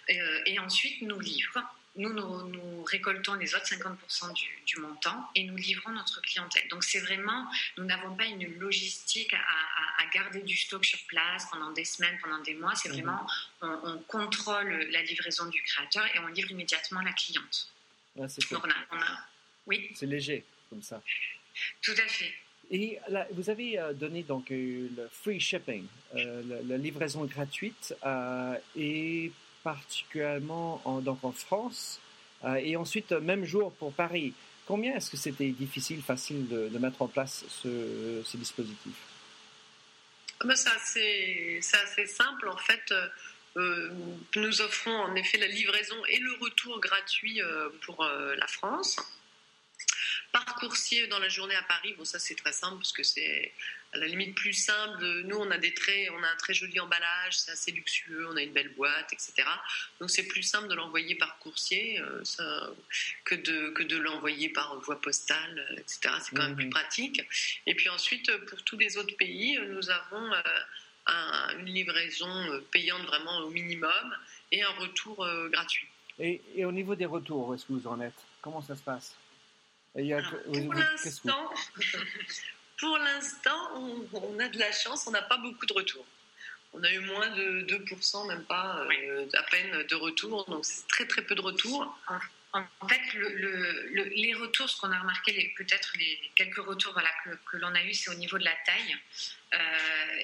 Euh, 0.09 0.41
et 0.47 0.57
ensuite, 0.57 1.01
nous 1.03 1.19
livre 1.19 1.61
nous, 1.97 2.13
nous, 2.13 2.83
récoltons 2.83 3.33
les 3.33 3.53
autres 3.55 3.65
50% 3.65 4.33
du, 4.65 4.79
montant 4.79 5.29
et 5.35 5.43
nous 5.43 5.55
livrons 5.55 5.91
notre 5.91 6.21
clientèle. 6.21 6.67
Donc 6.69 6.83
c'est 6.83 6.99
vraiment, 6.99 7.47
nous 7.77 7.83
n'avons 7.83 8.15
pas 8.15 8.25
une 8.25 8.45
logistique 8.59 9.33
à, 9.33 10.05
garder 10.13 10.41
du 10.41 10.55
stock 10.55 10.85
sur 10.85 10.99
place 11.07 11.47
pendant 11.51 11.71
des 11.71 11.83
semaines, 11.83 12.17
pendant 12.23 12.39
des 12.39 12.53
mois. 12.53 12.73
C'est 12.75 12.87
mhm. 12.87 12.95
vraiment, 12.95 13.27
on, 13.61 13.97
contrôle 14.07 14.87
la 14.91 15.01
livraison 15.01 15.47
du 15.47 15.61
créateur 15.63 16.05
et 16.15 16.19
on 16.19 16.27
livre 16.27 16.49
immédiatement 16.51 17.01
la 17.01 17.11
cliente. 17.11 17.69
c'est 18.29 18.41
oui. 19.65 19.91
C'est 19.95 20.05
léger 20.05 20.45
comme 20.69 20.81
ça. 20.81 21.01
Tout 21.81 21.91
à 21.91 22.07
fait. 22.07 22.33
Et 22.69 22.99
vous 23.31 23.49
avez 23.49 23.79
euh, 23.79 23.93
donné 23.93 24.23
donc 24.23 24.51
euh, 24.51 24.89
le 24.95 25.07
free 25.09 25.39
shipping, 25.39 25.85
euh, 26.15 26.61
la, 26.65 26.77
livraison 26.77 27.23
gratuite 27.25 27.95
et 28.75 29.31
particulièrement 29.67 30.81
en, 30.85 31.01
donc 31.01 31.19
en 31.23 31.33
France, 31.33 31.99
euh, 32.45 32.55
et 32.55 32.77
ensuite, 32.77 33.11
même 33.11 33.43
jour 33.43 33.73
pour 33.73 33.91
Paris. 33.91 34.33
Combien 34.65 34.95
est-ce 34.95 35.11
que 35.11 35.17
c'était 35.17 35.49
difficile, 35.49 36.01
facile 36.01 36.47
de, 36.47 36.77
mettre 36.77 37.01
en 37.01 37.07
place 37.07 37.43
ce, 37.49 38.21
ce 38.23 38.37
dispositif? 38.37 38.95
Ah 40.39 40.45
ben 40.45 40.55
C'est 40.55 40.69
assez, 40.69 42.07
simple. 42.07 42.47
En 42.47 42.57
fait, 42.57 42.93
euh, 43.57 43.89
nous 44.37 44.61
offrons 44.61 44.95
en 44.95 45.15
effet 45.15 45.37
la 45.37 45.47
livraison 45.47 45.97
et 46.07 46.19
le 46.19 46.33
retour 46.41 46.79
gratuit 46.79 47.41
euh, 47.41 47.69
pour 47.81 48.05
la 48.05 48.47
France. 48.47 48.95
Par 50.31 50.55
coursier 50.55 51.07
dans 51.07 51.19
la 51.19 51.29
journée 51.29 51.55
à 51.55 51.63
Paris. 51.63 51.93
Bon, 51.97 52.05
ça 52.05 52.19
c'est 52.19 52.35
très 52.35 52.53
simple 52.53 52.77
parce 52.77 52.91
que 52.91 53.03
c'est 53.03 53.51
à 53.93 53.97
la 53.97 54.07
limite 54.07 54.35
plus 54.35 54.53
simple. 54.53 55.03
Nous, 55.25 55.37
on 55.37 55.49
a 55.51 55.57
des 55.57 55.73
traits, 55.73 56.09
on 56.11 56.21
a 56.23 56.27
un 56.27 56.35
très 56.35 56.53
joli 56.53 56.79
emballage, 56.79 57.37
c'est 57.37 57.51
assez 57.51 57.71
luxueux, 57.71 58.27
on 58.29 58.35
a 58.35 58.41
une 58.41 58.51
belle 58.51 58.69
boîte, 58.69 59.11
etc. 59.13 59.47
Donc 59.99 60.09
c'est 60.09 60.27
plus 60.27 60.43
simple 60.43 60.67
de 60.67 60.75
l'envoyer 60.75 61.15
par 61.15 61.39
coursier 61.39 61.99
euh, 61.99 62.23
ça, 62.23 62.69
que 63.23 63.35
de 63.35 63.69
que 63.69 63.83
de 63.83 63.97
l'envoyer 63.97 64.49
par 64.49 64.79
voie 64.81 64.99
postale, 65.01 65.65
etc. 65.77 66.15
C'est 66.21 66.35
quand 66.35 66.43
même 66.43 66.55
plus 66.55 66.65
mhm. 66.65 66.71
pratique. 66.71 67.21
Et 67.65 67.75
puis 67.75 67.89
ensuite, 67.89 68.35
pour 68.45 68.61
tous 68.63 68.77
les 68.77 68.97
autres 68.97 69.15
pays, 69.15 69.57
nous 69.69 69.89
avons 69.89 70.33
euh, 70.33 71.59
une 71.59 71.67
livraison 71.67 72.61
payante 72.71 73.03
vraiment 73.03 73.37
au 73.39 73.49
minimum 73.49 74.15
et 74.51 74.63
un 74.63 74.71
retour 74.71 75.27
gratuit. 75.49 75.87
Et, 76.19 76.41
et, 76.55 76.65
au 76.65 76.71
niveau 76.71 76.95
des 76.95 77.05
retours, 77.05 77.49
où 77.49 77.53
est-ce 77.53 77.65
que 77.65 77.73
vous 77.73 77.87
en 77.87 78.01
êtes? 78.01 78.19
Comment 78.41 78.61
ça 78.61 78.75
se 78.75 78.81
passe? 78.81 79.15
pour 80.53 80.73
l'instant, 80.73 81.49
pour 82.77 82.97
l'instant, 82.97 84.05
on, 84.13 84.39
a 84.39 84.47
de 84.47 84.59
la 84.59 84.71
chance, 84.71 85.07
on 85.07 85.11
n'a 85.11 85.23
pas 85.23 85.37
beaucoup 85.37 85.65
de 85.65 85.73
retours. 85.73 86.05
On 86.73 86.83
a 86.83 86.91
eu 86.91 86.99
moins 86.99 87.29
de 87.29 87.61
2%, 87.61 88.27
même 88.27 88.43
pas 88.45 88.85
euh, 88.85 89.25
à 89.33 89.43
peine 89.43 89.83
de 89.87 89.95
retours, 89.95 90.45
donc 90.45 90.65
c'est 90.65 90.87
très 90.87 91.07
très 91.07 91.23
peu 91.23 91.33
de 91.33 91.41
retours. 91.41 91.97
En 92.53 92.87
fait, 92.87 93.13
le, 93.13 94.09
les 94.15 94.33
retours, 94.33 94.69
ce 94.69 94.79
qu'on 94.79 94.91
a 94.91 94.99
remarqué, 94.99 95.53
peut-être 95.57 95.93
les 95.97 96.31
quelques 96.35 96.57
retours 96.57 96.93
voilà, 96.93 97.09
que, 97.23 97.57
l'on 97.57 97.73
a 97.75 97.83
eu, 97.83 97.93
c'est 97.93 98.09
au 98.09 98.15
niveau 98.15 98.37
de 98.37 98.45
la 98.45 98.55
taille. 98.65 98.95
Euh, 99.53 99.57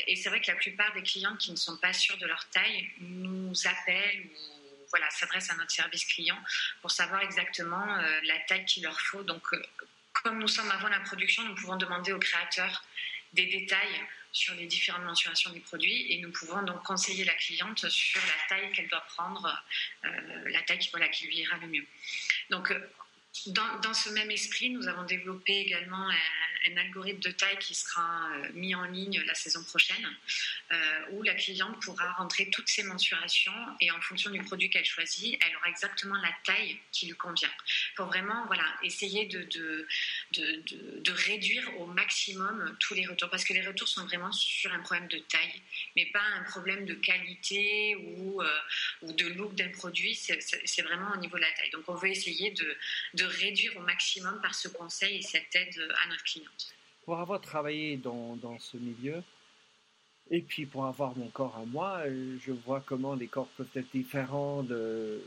et 0.07 0.15
c'est 0.15 0.29
vrai 0.29 0.41
que 0.41 0.49
la 0.49 0.57
plupart 0.57 0.93
des 0.93 1.03
clients 1.03 1.35
qui 1.35 1.51
ne 1.51 1.55
sont 1.57 1.77
pas 1.77 1.93
sûrs 1.93 2.17
de 2.17 2.25
leur 2.25 2.47
taille 2.49 2.89
nous 2.99 3.53
appellent 3.65 4.25
ou 4.25 4.52
voilà, 4.93 5.09
s'adresse 5.09 5.49
à 5.49 5.55
notre 5.55 5.71
service 5.71 6.05
client 6.05 6.37
pour 6.81 6.91
savoir 6.91 7.21
exactement 7.21 7.97
euh, 7.97 8.19
la 8.25 8.37
taille 8.47 8.63
qu'il 8.65 8.83
leur 8.83 8.99
faut. 9.01 9.23
Donc, 9.23 9.41
euh, 9.53 9.61
comme 10.21 10.37
nous 10.37 10.47
sommes 10.47 10.69
avant 10.69 10.87
la 10.87 10.99
production, 10.99 11.41
nous 11.43 11.55
pouvons 11.55 11.77
demander 11.77 12.13
aux 12.13 12.19
créateurs 12.19 12.83
des 13.33 13.47
détails 13.47 14.01
sur 14.31 14.53
les 14.53 14.67
différentes 14.67 15.03
mensurations 15.03 15.51
du 15.51 15.61
produit 15.61 16.11
et 16.11 16.21
nous 16.21 16.31
pouvons 16.31 16.61
donc 16.61 16.83
conseiller 16.83 17.25
la 17.25 17.33
cliente 17.33 17.89
sur 17.89 18.21
la 18.21 18.47
taille 18.55 18.71
qu'elle 18.73 18.87
doit 18.87 19.05
prendre, 19.15 19.63
euh, 20.05 20.49
la 20.51 20.61
taille 20.61 20.87
voilà, 20.91 21.07
qui 21.07 21.25
lui 21.25 21.37
ira 21.37 21.57
le 21.57 21.67
mieux. 21.67 21.87
Donc, 22.51 22.71
dans, 23.47 23.93
ce 23.95 24.09
même 24.09 24.29
esprit, 24.29 24.69
nous 24.69 24.87
avons 24.87 25.05
développé 25.05 25.53
également 25.61 26.07
un, 26.67 26.77
algorithme 26.77 27.19
de 27.19 27.31
taille 27.31 27.57
qui 27.59 27.75
sera 27.75 28.29
euh, 28.31 28.49
mis 28.53 28.75
en 28.75 28.85
ligne 28.85 29.21
la 29.25 29.33
saison 29.33 29.63
prochaine, 29.63 30.07
euh, 30.71 30.75
où 31.11 31.23
la 31.23 31.33
cliente 31.35 31.81
pourra 31.81 32.11
rentrer 32.13 32.49
toutes 32.49 32.69
ses 32.69 32.83
mensurations 32.83 33.53
et 33.81 33.91
en 33.91 34.01
fonction 34.01 34.29
du 34.31 34.41
produit 34.41 34.69
qu'elle 34.69 34.85
choisit, 34.85 35.37
elle 35.45 35.55
aura 35.57 35.69
exactement 35.69 36.15
la 36.21 36.31
taille 36.43 36.79
qui 36.91 37.07
lui 37.07 37.15
convient. 37.15 37.51
Pour 37.95 38.07
vraiment 38.07 38.45
voilà, 38.47 38.65
essayer 38.83 39.25
de, 39.25 39.43
de, 39.43 39.87
de, 40.33 40.99
de 40.99 41.11
réduire 41.11 41.79
au 41.79 41.85
maximum 41.85 42.75
tous 42.79 42.93
les 42.93 43.05
retours, 43.05 43.29
parce 43.29 43.43
que 43.43 43.53
les 43.53 43.65
retours 43.65 43.87
sont 43.87 44.05
vraiment 44.05 44.31
sur 44.31 44.71
un 44.73 44.79
problème 44.79 45.07
de 45.07 45.19
taille, 45.19 45.61
mais 45.95 46.05
pas 46.07 46.23
un 46.35 46.43
problème 46.43 46.85
de 46.85 46.93
qualité 46.95 47.95
ou, 47.95 48.41
euh, 48.41 48.59
ou 49.01 49.13
de 49.13 49.27
look 49.27 49.55
d'un 49.55 49.69
produit, 49.69 50.15
c'est 50.15 50.81
vraiment 50.81 51.11
au 51.13 51.17
niveau 51.17 51.37
de 51.37 51.41
la 51.41 51.51
taille. 51.51 51.69
Donc 51.71 51.83
on 51.87 51.95
veut 51.95 52.09
essayer 52.09 52.51
de 52.51 52.77
de 53.13 53.25
réduire 53.25 53.75
au 53.77 53.81
maximum 53.81 54.39
par 54.41 54.55
ce 54.55 54.67
conseil 54.67 55.17
et 55.17 55.21
cette 55.21 55.55
aide 55.55 55.87
à 56.03 56.07
notre 56.07 56.23
cliente. 56.23 56.52
Pour 57.05 57.19
avoir 57.19 57.41
travaillé 57.41 57.97
dans, 57.97 58.37
dans 58.41 58.57
ce 58.59 58.77
milieu, 58.77 59.21
et 60.31 60.41
puis 60.41 60.65
pour 60.65 60.85
avoir 60.85 61.17
mon 61.17 61.27
corps 61.27 61.55
à 61.57 61.65
moi, 61.65 62.01
euh, 62.05 62.37
je 62.45 62.51
vois 62.51 62.81
comment 62.85 63.13
les 63.13 63.27
corps 63.27 63.49
peuvent 63.57 63.67
être 63.75 63.91
différents 63.93 64.63
de, 64.63 65.21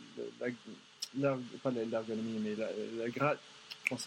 la, 1.19 1.37
pas 1.63 1.71
l'ergonomie, 1.71 2.41
mais 2.41 2.55
la, 2.55 2.69
la 2.99 3.37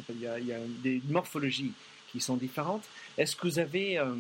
il, 0.09 0.19
y 0.19 0.27
a, 0.27 0.39
il 0.39 0.47
y 0.47 0.53
a 0.53 0.59
des 0.83 1.01
morphologies 1.07 1.73
qui 2.11 2.19
sont 2.19 2.38
différentes. 2.38 2.83
Est-ce 3.17 3.35
que 3.35 3.47
vous 3.47 3.59
avez 3.59 3.99
euh, 3.99 4.13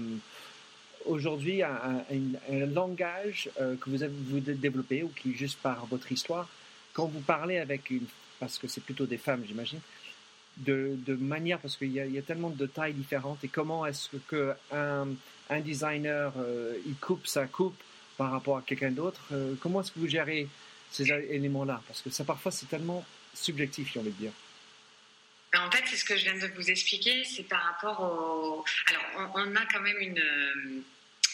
aujourd'hui 1.05 1.63
un, 1.63 2.03
un, 2.49 2.65
langage 2.67 3.49
euh, 3.59 3.75
que 3.75 3.89
vous 3.89 4.03
avez 4.03 4.13
vous 4.13 4.39
développé 4.39 5.03
ou 5.03 5.09
qui 5.09 5.33
juste 5.33 5.59
par 5.59 5.85
votre 5.87 6.11
histoire, 6.11 6.47
quand 6.93 7.07
vous 7.07 7.21
parlez 7.21 7.57
avec 7.57 7.89
une 7.89 8.05
parce 8.39 8.57
que 8.57 8.67
c'est 8.67 8.81
plutôt 8.81 9.05
des 9.05 9.17
femmes, 9.17 9.43
j'imagine, 9.45 9.79
de, 10.59 11.15
manière, 11.15 11.59
parce 11.59 11.77
qu'il 11.77 11.91
y, 11.91 12.17
a 12.17 12.21
tellement 12.21 12.49
de 12.49 12.65
tailles 12.65 12.93
différentes, 12.93 13.43
et 13.43 13.47
comment 13.47 13.85
est-ce 13.85 14.09
que 14.27 14.53
un, 14.71 15.59
designer, 15.61 16.33
euh, 16.37 16.77
il 16.85 16.95
coupe 16.95 17.25
sa 17.25 17.45
coupe 17.45 17.81
par 18.17 18.31
rapport 18.31 18.57
à 18.57 18.61
quelqu'un 18.61 18.91
d'autre, 18.91 19.21
euh, 19.31 19.55
comment 19.61 19.81
est-ce 19.81 19.91
que 19.91 19.99
vous 19.99 20.07
gérez 20.07 20.47
ces 20.91 21.11
éléments-là? 21.11 21.81
Parce 21.87 22.01
que 22.01 22.09
ça, 22.09 22.23
parfois, 22.23 22.51
c'est 22.51 22.67
tellement 22.67 23.05
subjectif, 23.33 23.91
j'ai 23.93 23.99
envie 23.99 24.11
de 24.11 24.17
dire. 24.17 24.31
En 25.55 25.71
fait, 25.71 25.83
c'est 25.87 25.95
ce 25.95 26.05
que 26.05 26.15
je 26.15 26.23
viens 26.25 26.37
de 26.37 26.53
vous 26.53 26.69
expliquer, 26.69 27.23
c'est 27.23 27.43
par 27.43 27.63
rapport 27.63 28.01
au... 28.01 28.63
Alors, 28.87 29.31
on 29.35 29.55
a 29.55 29.65
quand 29.65 29.81
même 29.81 29.97
une 29.99 30.83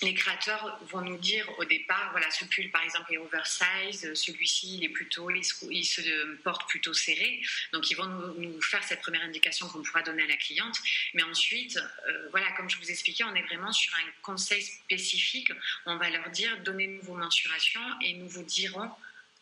les 0.02 0.14
créateurs 0.14 0.80
vont 0.90 1.02
nous 1.02 1.18
dire 1.18 1.48
au 1.58 1.66
départ, 1.66 2.10
voilà, 2.12 2.30
ce 2.32 2.46
pull 2.46 2.70
par 2.72 2.84
exemple 2.84 3.14
est 3.14 3.18
oversize, 3.18 4.14
celui-ci 4.14 4.78
il 4.78 4.84
est 4.84 4.90
plutôt, 4.90 5.30
il 5.30 5.86
se, 5.86 6.36
porte 6.44 6.68
plutôt 6.70 6.94
serré. 6.94 7.42
Donc 7.74 7.90
ils 7.92 7.96
vont 7.96 8.08
nous, 8.08 8.62
faire 8.62 8.84
cette 8.84 9.02
première 9.02 9.24
indication 9.24 9.68
qu'on 9.68 9.84
pourra 9.84 10.02
donner 10.02 10.24
à 10.24 10.28
la 10.28 10.38
cliente. 10.38 10.78
Mais 11.14 11.24
ensuite, 11.24 11.78
euh, 11.78 12.28
voilà, 12.32 12.52
comme 12.54 12.70
je 12.70 12.78
vous 12.78 12.90
expliquais, 12.90 13.24
on 13.24 13.36
est 13.36 13.44
vraiment 13.44 13.72
sur 13.72 13.94
un 13.96 14.12
conseil 14.22 14.62
spécifique. 14.62 15.52
On 15.86 15.98
va 15.98 16.10
leur 16.10 16.30
dire, 16.30 16.58
donnez-nous 16.64 17.02
vos 17.02 17.16
mensurations 17.16 17.82
et 18.02 18.14
nous 18.14 18.28
vous 18.28 18.44
dirons 18.44 18.90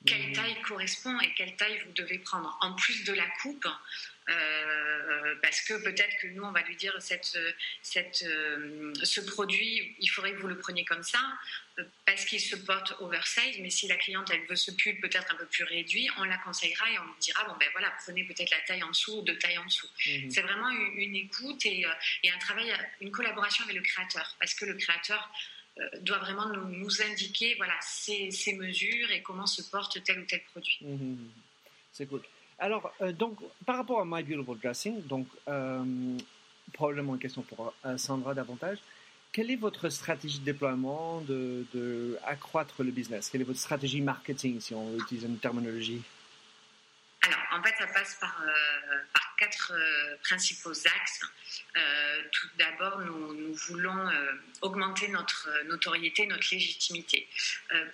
quelle 0.05 0.29
mmh. 0.29 0.33
taille 0.33 0.61
correspond 0.63 1.19
et 1.21 1.33
quelle 1.33 1.55
taille 1.55 1.81
vous 1.85 1.93
devez 1.93 2.19
prendre. 2.19 2.57
En 2.61 2.73
plus 2.73 3.05
de 3.05 3.13
la 3.13 3.25
coupe, 3.41 3.67
euh, 4.29 5.35
parce 5.41 5.61
que 5.61 5.73
peut-être 5.83 6.15
que 6.21 6.27
nous, 6.27 6.43
on 6.43 6.51
va 6.51 6.61
lui 6.61 6.75
dire 6.75 6.95
cette, 6.99 7.37
cette, 7.81 8.23
euh, 8.23 8.93
ce 9.03 9.21
produit, 9.21 9.95
il 9.99 10.07
faudrait 10.07 10.31
que 10.31 10.37
vous 10.37 10.47
le 10.47 10.57
preniez 10.57 10.85
comme 10.85 11.03
ça, 11.03 11.19
euh, 11.79 11.83
parce 12.05 12.23
qu'il 12.25 12.39
se 12.39 12.55
porte 12.55 12.95
oversize, 12.99 13.59
mais 13.59 13.69
si 13.69 13.87
la 13.87 13.97
cliente, 13.97 14.29
elle 14.31 14.45
veut 14.45 14.55
ce 14.55 14.71
pull 14.71 14.99
peut-être 15.01 15.29
un 15.31 15.35
peu 15.35 15.45
plus 15.45 15.65
réduit, 15.65 16.09
on 16.17 16.23
la 16.23 16.37
conseillera 16.37 16.89
et 16.91 16.99
on 16.99 17.03
lui 17.03 17.19
dira, 17.19 17.43
bon 17.45 17.55
ben 17.59 17.67
voilà, 17.73 17.93
prenez 18.03 18.23
peut-être 18.23 18.51
la 18.51 18.61
taille 18.61 18.83
en 18.83 18.89
dessous 18.89 19.19
ou 19.19 19.21
deux 19.23 19.37
tailles 19.37 19.57
en 19.57 19.65
dessous. 19.65 19.89
Mhm. 20.05 20.31
C'est 20.31 20.41
vraiment 20.41 20.69
une, 20.69 21.15
écoute 21.15 21.65
et, 21.65 21.85
et, 22.23 22.31
un 22.31 22.37
travail, 22.37 22.73
une 23.01 23.11
collaboration 23.11 23.65
avec 23.65 23.75
le 23.75 23.81
créateur, 23.81 24.35
parce 24.39 24.53
que 24.53 24.65
le 24.65 24.75
créateur 24.75 25.31
doit 26.01 26.19
vraiment 26.19 26.47
nous, 26.49 26.69
nous 26.69 27.01
indiquer 27.01 27.55
voilà, 27.55 27.75
ses, 27.81 28.29
ses, 28.29 28.53
mesures 28.53 29.09
et 29.09 29.23
comment 29.23 29.47
se 29.47 29.63
porte 29.63 30.03
tel 30.03 30.19
ou 30.19 30.25
tel 30.25 30.41
produit. 30.43 30.77
Mhm. 30.81 31.31
C'est 31.91 32.05
cool. 32.05 32.21
Alors, 32.59 32.93
euh, 33.01 33.11
donc, 33.11 33.37
par 33.65 33.77
rapport 33.77 33.99
à 33.99 34.05
My 34.05 34.23
Beautiful 34.23 34.57
Dressing, 34.59 35.05
donc, 35.07 35.27
euh, 35.47 36.17
probablement 36.73 37.13
une 37.13 37.19
question 37.19 37.41
pour 37.41 37.73
euh, 37.85 37.97
Sandra 37.97 38.33
davantage. 38.33 38.77
Quelle 39.31 39.49
est 39.49 39.55
votre 39.55 39.89
stratégie 39.89 40.39
de 40.39 40.45
déploiement 40.45 41.21
de, 41.21 41.65
de, 41.73 42.19
le 42.79 42.91
business? 42.91 43.29
Quelle 43.29 43.41
est 43.41 43.45
votre 43.45 43.59
stratégie 43.59 44.01
marketing, 44.01 44.59
si 44.59 44.75
on 44.75 44.95
utilise 44.99 45.23
une 45.23 45.39
terminologie? 45.39 46.03
Alors, 47.23 47.39
en 47.53 47.63
fait, 47.63 47.73
ça 47.79 47.87
passe 47.87 48.15
par, 48.21 48.43
par 49.11 49.35
quatre 49.37 49.73
principaux 50.23 50.71
axes. 50.71 51.21
tout 52.31 52.47
d'abord, 52.59 52.99
nous, 52.99 53.55
voulons 53.55 54.07
augmenter 54.61 55.07
notre 55.07 55.49
notoriété, 55.67 56.27
notre 56.27 56.47
légitimité. 56.51 57.27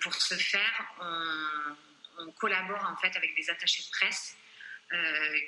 pour 0.01 0.13
ce 0.13 0.35
faire, 0.35 0.93
on, 0.99 2.25
on 2.25 2.31
collabore 2.31 2.85
en 2.85 2.97
fait 2.97 3.15
avec 3.15 3.33
des 3.35 3.49
attachés 3.49 3.83
de 3.83 3.89
presse 3.91 4.35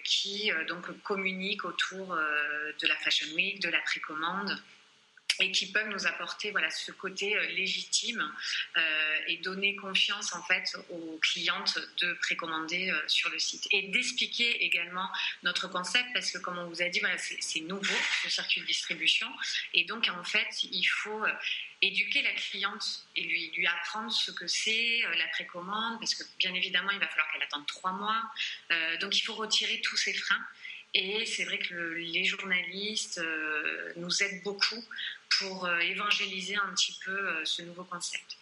qui 0.04 0.52
euh, 0.52 0.66
donc 0.66 0.92
communiquent 1.02 1.66
autour 1.66 2.14
euh, 2.14 2.72
de 2.80 2.88
la 2.88 2.96
Fashion 2.96 3.28
Week, 3.36 3.62
de 3.62 3.70
la 3.70 3.80
précommande 3.82 4.56
et 5.42 5.52
qui 5.52 5.72
peuvent 5.72 5.90
nous 5.90 6.08
apporter 6.08 6.52
voilà 6.52 6.70
ce 6.70 6.92
côté 6.92 7.36
légitime 7.50 8.24
et 9.28 9.38
donner 9.38 9.76
confiance 9.76 10.34
en 10.34 10.44
fait 10.44 10.64
aux 10.90 11.18
clientes 11.22 11.80
de 12.00 12.14
précommander 12.22 12.94
sur 13.08 13.30
le 13.30 13.40
site 13.40 13.68
et 13.72 13.90
d'expliquer 13.90 14.64
également 14.64 15.10
notre 15.44 15.68
concept 15.68 16.08
parce 16.14 16.32
que 16.32 16.38
comme 16.38 16.58
on 16.58 16.68
vous 16.68 16.82
a 16.82 16.90
dit 16.90 17.00
voilà 17.00 17.18
c'est 17.18 17.62
nouveau 17.62 17.96
ce 18.24 18.30
circuit 18.30 18.62
de 18.62 18.66
distribution 18.68 19.28
et 19.74 19.84
donc 19.86 20.08
en 20.10 20.24
fait 20.24 20.64
il 20.64 20.86
faut 20.86 21.26
éduquer 21.82 22.22
la 22.22 22.34
cliente 22.34 23.06
et 23.16 23.24
lui, 23.24 23.52
lui 23.56 23.68
apprendre 23.68 24.12
ce 24.12 24.32
que 24.32 24.48
c'est 24.48 25.04
euh, 25.06 25.16
la 25.16 25.28
précommande, 25.30 26.00
parce 26.00 26.16
que 26.16 26.24
bien 26.38 26.54
évidemment, 26.54 26.92
il 26.92 27.00
va 27.00 27.08
falloir 27.08 27.30
qu'elle 27.32 27.42
attende 27.44 27.66
trois 27.66 27.92
mois. 27.94 28.22
Euh, 28.72 28.98
donc, 28.98 29.18
il 29.18 29.22
faut 29.22 29.34
retirer 29.34 29.82
tous 29.82 29.98
ces 29.98 30.14
freins. 30.14 30.46
Et 30.94 31.26
c'est 31.26 31.46
vrai 31.46 31.58
que 31.58 31.74
les 31.74 32.26
journalistes 32.26 33.20
euh, 33.20 33.94
nous 33.96 34.24
aident 34.24 34.44
beaucoup 34.44 34.84
pour 35.40 35.66
euh, 35.66 35.80
évangéliser 35.80 36.58
un 36.58 36.74
petit 36.74 37.00
peu 37.06 37.18
euh, 37.18 37.46
ce 37.46 37.62
nouveau 37.62 37.86
concept. 37.86 38.38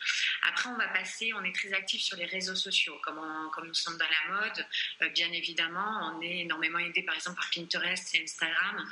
Après, 0.47 0.69
on 0.69 0.75
va 0.75 0.88
passer, 0.88 1.31
on 1.33 1.43
est 1.43 1.53
très 1.53 1.71
actif 1.73 2.01
sur 2.01 2.17
les 2.17 2.25
réseaux 2.25 2.55
sociaux, 2.55 2.99
comme, 3.03 3.21
comme 3.53 3.67
nous 3.67 3.75
sommes 3.75 3.99
dans 3.99 4.07
la 4.07 4.41
mode, 4.41 5.13
bien 5.13 5.31
évidemment, 5.31 6.12
on 6.15 6.21
est 6.21 6.39
énormément 6.39 6.79
aidé 6.79 7.03
par 7.03 7.13
exemple 7.13 7.38
par 7.38 7.49
Pinterest 7.53 8.15
et 8.15 8.23
Instagram, 8.23 8.89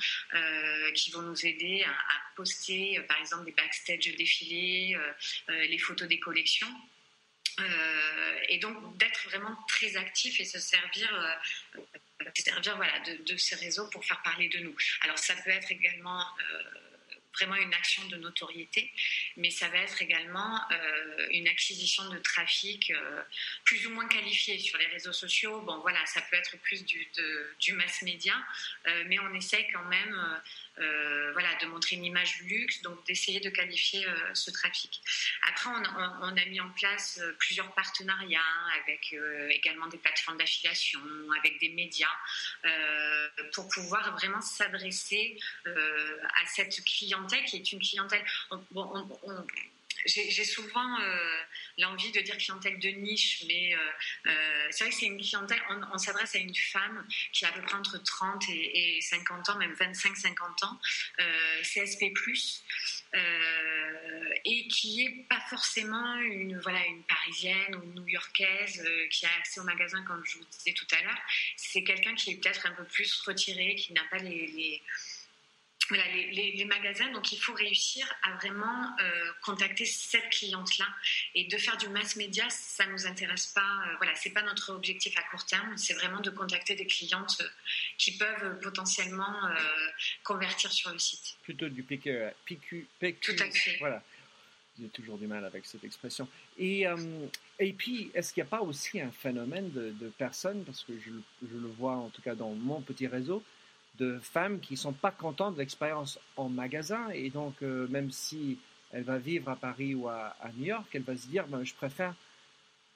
qui 0.94 1.10
vont 1.12 1.24
nous 1.24 1.46
aider 1.46 1.84
à, 1.84 2.36
poster 2.36 3.00
par 3.08 3.18
exemple 3.18 3.46
des 3.46 3.54
backstage 3.54 4.16
défilés, 4.16 4.96
les 5.48 5.80
photos 5.80 6.08
des 6.08 6.20
collections. 6.20 6.72
et 8.50 8.60
donc 8.60 8.98
d'être 8.98 9.24
vraiment 9.30 9.58
très 9.68 9.98
actif 9.98 10.40
et 10.40 10.46
se 10.46 10.60
servir 10.60 11.10
servir 12.36 12.76
voilà, 12.78 13.00
de, 13.00 13.24
de, 13.24 13.38
ces 13.38 13.56
réseaux 13.56 13.88
pour 13.90 14.06
faire 14.06 14.22
parler 14.24 14.50
de 14.50 14.60
nous. 14.60 14.76
Alors 15.02 15.18
ça 15.18 15.36
peut 15.36 15.50
être 15.50 15.72
également 15.72 16.26
vraiment 17.38 17.56
une 17.56 17.74
action 17.74 18.06
de 18.08 18.18
notoriété, 18.18 18.92
mais 19.36 19.52
ça 19.52 19.68
va 19.70 19.78
être 19.78 20.02
également 20.02 20.60
euh, 20.72 21.28
une 21.32 21.48
acquisition 21.48 22.10
de 22.10 22.18
trafic 22.20 22.92
euh, 22.92 23.22
plus 23.64 23.86
ou 23.88 23.92
moins 23.92 24.08
qualifié 24.08 24.58
sur 24.60 24.78
les 24.78 24.88
réseaux 24.88 25.14
sociaux. 25.14 25.62
Bon, 25.62 25.80
voilà, 25.82 26.04
ça 26.06 26.22
peut 26.22 26.36
être 26.36 26.58
plus 26.62 26.84
du, 26.86 27.08
du 27.60 27.74
mass 27.74 28.02
média, 28.02 28.34
euh, 28.88 29.04
mais 29.08 29.20
on 29.20 29.34
essaie 29.34 29.68
quand 29.72 29.86
même 29.86 30.42
euh, 30.80 31.32
voilà, 31.34 31.56
de 31.56 31.66
montrer 31.68 31.96
une 31.96 32.06
image 32.06 32.40
luxe, 32.42 32.82
donc 32.82 33.04
d'essayer 33.06 33.40
de 33.40 33.50
qualifier 33.50 34.08
euh, 34.08 34.34
ce 34.34 34.52
trafic. 34.52 35.02
Après, 35.48 35.70
on, 35.70 36.38
a 36.38 36.46
mis 36.46 36.60
en 36.60 36.70
place 36.70 37.20
euh, 37.22 37.34
plusieurs 37.40 37.74
partenariats 37.74 38.42
avec 38.82 39.16
également 39.50 39.88
des 39.88 39.98
plateformes 39.98 40.38
d'affiliation, 40.38 41.00
avec 41.40 41.60
des 41.60 41.70
médias, 41.70 42.08
pour 43.54 43.68
pouvoir 43.70 44.12
vraiment 44.14 44.42
s'adresser 44.42 45.40
à 45.66 46.46
cette 46.46 46.84
clientèle 46.84 47.44
qui 47.46 47.58
est 47.58 47.72
une 47.72 47.80
clientèle. 47.80 48.24
J'ai 50.08 50.44
souvent 50.44 51.00
euh, 51.00 51.38
l'envie 51.78 52.12
de 52.12 52.22
dire 52.22 52.38
clientèle 52.38 52.80
de 52.80 52.90
niche, 52.90 53.44
mais 53.48 53.76
euh, 53.76 53.78
euh, 54.28 54.68
c'est 54.72 54.84
vrai 54.86 54.94
que 54.94 55.00
c'est 55.00 55.06
une 55.06 55.22
clientèle, 55.22 55.62
on, 55.92 55.98
s'adresse 55.98 56.36
à 56.36 56.40
une 56.40 56.56
femme 56.56 57.06
qui 57.34 57.46
a 57.46 57.50
à 57.50 57.52
peu 57.52 57.62
près 57.62 57.76
entre 57.76 58.02
30 58.02 58.44
et, 58.50 59.00
50 59.02 59.50
ans, 59.50 59.58
même 59.58 59.74
25-50 59.74 60.66
ans, 60.66 60.80
CSP+, 61.62 62.14
et 64.46 64.68
qui 64.68 65.06
est 65.06 65.28
pas 65.30 65.42
forcément 65.50 66.16
une, 66.18 66.60
voilà, 66.60 66.86
une 66.86 67.04
parisienne 67.04 67.76
ou 67.76 67.84
une 67.84 67.96
new-yorkaise 67.96 68.88
qui 69.12 69.26
a 69.26 69.30
accès 69.40 69.60
au 69.60 69.64
magasin, 69.64 70.04
comme 70.04 70.24
je 70.26 70.38
vous 70.38 70.46
disais 70.46 70.74
tout 70.74 70.88
à 70.92 71.02
l'heure. 71.04 71.22
C'est 71.56 71.84
quelqu'un 71.84 72.16
qui 72.16 72.32
est 72.32 72.36
peut-être 72.36 72.66
un 72.66 72.72
peu 72.72 72.86
plus 72.86 73.22
retiré, 73.22 73.76
qui 73.76 73.94
n'a 73.94 74.04
pas 74.10 74.18
les 74.18 74.82
voilà, 75.90 76.04
les, 76.12 76.66
magasins, 76.66 77.10
donc 77.12 77.32
il 77.32 77.38
faut 77.38 77.54
réussir 77.54 78.06
à 78.24 78.34
vraiment 78.36 78.96
euh, 79.00 79.32
contacter 79.42 79.86
cette 79.86 80.30
cliente-là. 80.30 80.86
Et 81.34 81.46
de 81.46 81.58
faire 81.58 81.78
du 81.78 81.88
mass 81.90 82.16
média, 82.16 82.50
ça 82.50 82.86
ne 82.86 82.92
nous 82.92 83.06
intéresse 83.08 83.48
pas. 83.48 83.62
Euh, 83.62 83.96
voilà, 83.98 84.14
c'est 84.16 84.32
pas 84.32 84.42
notre 84.42 84.74
objectif 84.74 85.18
à 85.18 85.24
court 85.24 85.46
terme. 85.46 85.78
C'est 85.78 85.94
vraiment 85.94 86.20
de 86.20 86.30
contacter 86.30 86.76
des 86.76 86.86
clientes 86.86 87.38
euh, 87.42 87.48
qui 87.98 88.18
peuvent 88.18 88.60
potentiellement 88.60 89.36
convertir 90.24 90.72
sur 90.72 90.92
le 90.92 91.00
site. 91.00 91.38
Plutôt 91.44 91.70
du 91.70 91.84
PQ. 91.84 92.18
PQ, 92.46 92.88
PQ 93.00 93.36
Tout 93.36 93.44
à 93.44 93.50
fait. 93.50 93.78
Voilà. 93.80 94.04
J'ai 94.80 94.90
toujours 94.90 95.18
du 95.18 95.26
mal 95.26 95.44
avec 95.44 95.66
cette 95.66 95.84
expression. 95.84 96.28
Et, 96.60 96.86
et 97.60 97.74
puis, 97.74 98.12
est-ce 98.14 98.32
qu'il 98.32 98.44
n'y 98.44 98.48
a 98.48 98.50
pas 98.50 98.62
aussi 98.62 99.02
un 99.02 99.12
phénomène 99.12 99.72
de, 99.72 99.92
de 99.92 100.10
personnes, 100.10 100.64
parce 100.66 100.84
que 100.84 100.94
je, 101.00 101.12
je, 101.48 101.58
le 101.58 101.68
vois 101.68 101.96
en 101.96 102.10
tout 102.10 102.22
cas 102.22 102.36
dans 102.36 102.52
mon 102.52 102.82
petit 102.82 103.08
réseau, 103.08 103.44
de 104.00 104.20
femmes 104.20 104.60
qui 104.60 104.78
sont 104.78 104.94
pas 104.94 105.12
contentes 105.12 105.56
de 105.56 105.60
l'expérience 105.60 106.20
en 106.36 106.50
magasin 106.50 107.10
et 107.10 107.30
donc 107.30 107.56
euh, 107.62 107.88
même 107.88 108.12
si 108.12 108.60
elle 108.92 109.04
va 109.04 109.18
vivre 109.18 109.50
à 109.50 109.56
Paris 109.56 109.96
ou 109.96 110.08
à, 110.08 110.36
New 110.56 110.66
York, 110.66 110.88
elle 110.94 111.04
va 111.04 111.18
se 111.18 111.28
dire 111.28 111.48
ben, 111.48 111.64
je 111.64 111.74
préfère 111.74 112.14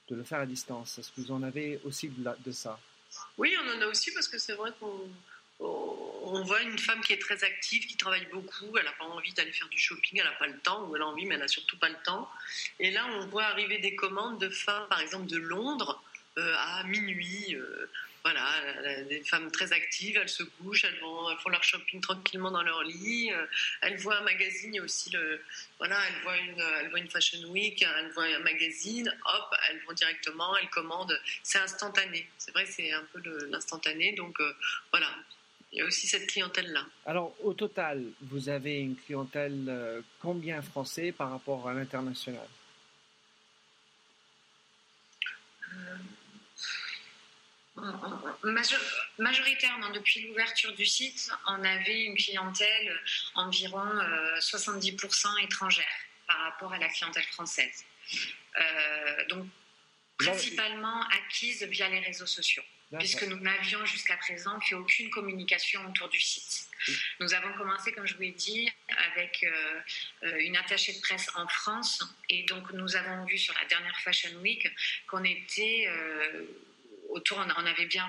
de 0.08 0.16
le 0.16 0.24
faire 0.24 0.40
à 0.40 0.46
distance. 0.46 0.98
Est-ce 0.98 1.10
que 1.12 1.20
vous 1.20 1.32
en 1.32 1.42
avez 1.42 1.80
aussi 1.84 2.08
de, 2.08 2.30
de 2.44 2.52
ça? 2.52 2.78
Oui, 3.36 3.54
on 3.62 3.78
en 3.78 3.82
a 3.82 3.86
aussi 3.86 4.12
parce 4.12 4.28
que 4.28 4.38
c'est 4.38 4.54
vrai 4.54 4.72
qu'on 4.80 5.08
on 6.24 6.42
voit 6.44 6.62
une 6.62 6.78
femme 6.78 7.00
qui 7.00 7.12
est 7.12 7.20
très 7.20 7.44
active, 7.44 7.86
qui 7.86 7.96
travaille 7.96 8.26
beaucoup, 8.32 8.76
elle 8.78 8.84
n'a 8.84 8.92
pas 8.92 9.04
envie 9.04 9.32
d'aller 9.32 9.52
faire 9.52 9.68
du 9.68 9.78
shopping, 9.78 10.18
elle 10.18 10.24
n'a 10.24 10.32
pas 10.32 10.46
le 10.46 10.58
temps, 10.60 10.86
ou 10.86 10.96
elle 10.96 11.02
a 11.02 11.06
envie, 11.06 11.26
mais 11.26 11.34
elle 11.34 11.40
n'a 11.40 11.48
surtout 11.48 11.78
pas 11.78 11.88
le 11.88 11.96
temps. 12.04 12.28
Et 12.78 12.90
là, 12.90 13.06
on 13.18 13.26
voit 13.26 13.44
arriver 13.44 13.78
des 13.78 13.94
commandes 13.94 14.40
de 14.40 14.48
femmes, 14.48 14.86
par 14.88 15.00
exemple 15.00 15.26
de 15.26 15.36
Londres, 15.36 16.02
euh, 16.38 16.54
à 16.58 16.84
minuit, 16.84 17.54
euh, 17.54 17.90
voilà, 18.24 19.02
des 19.08 19.22
femmes 19.24 19.50
très 19.50 19.72
actives, 19.72 20.16
elles 20.16 20.28
se 20.28 20.44
couchent, 20.44 20.84
elles, 20.84 21.00
vont, 21.00 21.36
font 21.38 21.48
leur 21.48 21.64
shopping 21.64 22.00
tranquillement 22.00 22.52
dans 22.52 22.62
leur 22.62 22.82
lit. 22.84 23.32
Euh, 23.32 23.46
elles 23.80 23.96
voient 23.96 24.18
un 24.18 24.22
magazine, 24.22 24.72
il 24.72 24.76
y 24.76 24.80
a 24.80 24.82
aussi 24.82 25.10
le, 25.10 25.42
voilà, 25.78 25.98
elles 26.06 26.22
voient 26.22 26.38
une, 26.38 26.60
elles 26.80 26.90
voient 26.90 27.00
une 27.00 27.10
fashion 27.10 27.48
week, 27.48 27.82
elles 27.82 28.10
voient 28.12 28.26
un 28.26 28.38
magazine, 28.38 29.08
hop, 29.08 29.54
elles 29.68 29.80
vont 29.86 29.92
directement, 29.92 30.56
elles 30.56 30.70
commandent. 30.70 31.20
C'est 31.42 31.58
instantané. 31.58 32.28
C'est 32.38 32.52
vrai, 32.52 32.64
c'est 32.66 32.92
un 32.92 33.04
peu 33.12 33.20
l'instantané. 33.50 34.12
Donc 34.12 34.38
euh, 34.40 34.54
voilà, 34.92 35.08
il 35.72 35.78
y 35.78 35.80
a 35.80 35.84
aussi 35.84 36.06
cette 36.06 36.28
clientèle-là. 36.28 36.84
Alors, 37.06 37.34
au 37.42 37.54
total, 37.54 38.04
vous 38.20 38.48
avez 38.48 38.80
une 38.80 38.96
clientèle 38.96 39.64
euh, 39.68 40.00
combien 40.20 40.62
français 40.62 41.12
par 41.12 41.30
rapport 41.30 41.68
à 41.68 41.74
l'international? 41.74 42.46
Majoritairement, 49.18 49.90
depuis 49.90 50.26
l'ouverture 50.26 50.72
du 50.74 50.86
site, 50.86 51.30
on 51.46 51.64
avait 51.64 52.04
une 52.04 52.16
clientèle 52.16 53.00
environ 53.34 53.84
70% 54.38 55.26
euh, 55.26 55.44
étrangère 55.44 55.84
par 56.26 56.38
rapport 56.38 56.72
à 56.72 56.78
la 56.78 56.88
clientèle 56.88 57.24
française. 57.24 57.84
Euh, 58.60 59.24
donc, 59.28 59.46
principalement 60.18 61.02
acquise 61.08 61.62
via 61.64 61.88
les 61.88 62.00
réseaux 62.00 62.26
sociaux, 62.26 62.62
puisque 62.98 63.24
nous 63.24 63.38
n'avions 63.38 63.84
jusqu'à 63.86 64.16
présent 64.16 64.60
fait 64.60 64.74
aucune 64.74 65.10
communication 65.10 65.84
autour 65.88 66.08
du 66.08 66.20
site. 66.20 66.68
Nous 67.20 67.34
avons 67.34 67.52
commencé, 67.54 67.92
comme 67.92 68.06
je 68.06 68.14
vous 68.14 68.22
l'ai 68.22 68.32
dit, 68.32 68.70
avec 69.10 69.44
euh, 69.44 70.38
une 70.38 70.56
attachée 70.56 70.92
de 70.92 71.00
presse 71.00 71.28
en 71.34 71.48
France, 71.48 72.04
et 72.28 72.44
donc 72.44 72.72
nous 72.72 72.94
avons 72.94 73.24
vu 73.24 73.38
sur 73.38 73.54
la 73.54 73.64
dernière 73.64 73.98
Fashion 74.00 74.36
Week 74.40 74.68
qu'on 75.08 75.24
était 75.24 75.88
autour, 77.12 77.38
on 77.38 77.66
avait 77.66 77.86
bien 77.86 78.04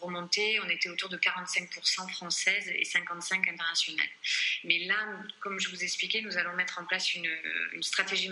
remonté, 0.00 0.60
on 0.60 0.68
était 0.68 0.88
autour 0.88 1.08
de 1.08 1.16
45% 1.16 2.10
françaises 2.12 2.68
et 2.68 2.82
55% 2.82 3.48
internationales. 3.48 4.08
Mais 4.64 4.80
là, 4.80 4.96
comme 5.40 5.58
je 5.58 5.68
vous 5.70 5.82
expliquais, 5.82 6.20
nous 6.20 6.36
allons 6.36 6.54
mettre 6.54 6.78
en 6.78 6.84
place 6.84 7.14
une, 7.14 7.28
stratégie 7.80 8.30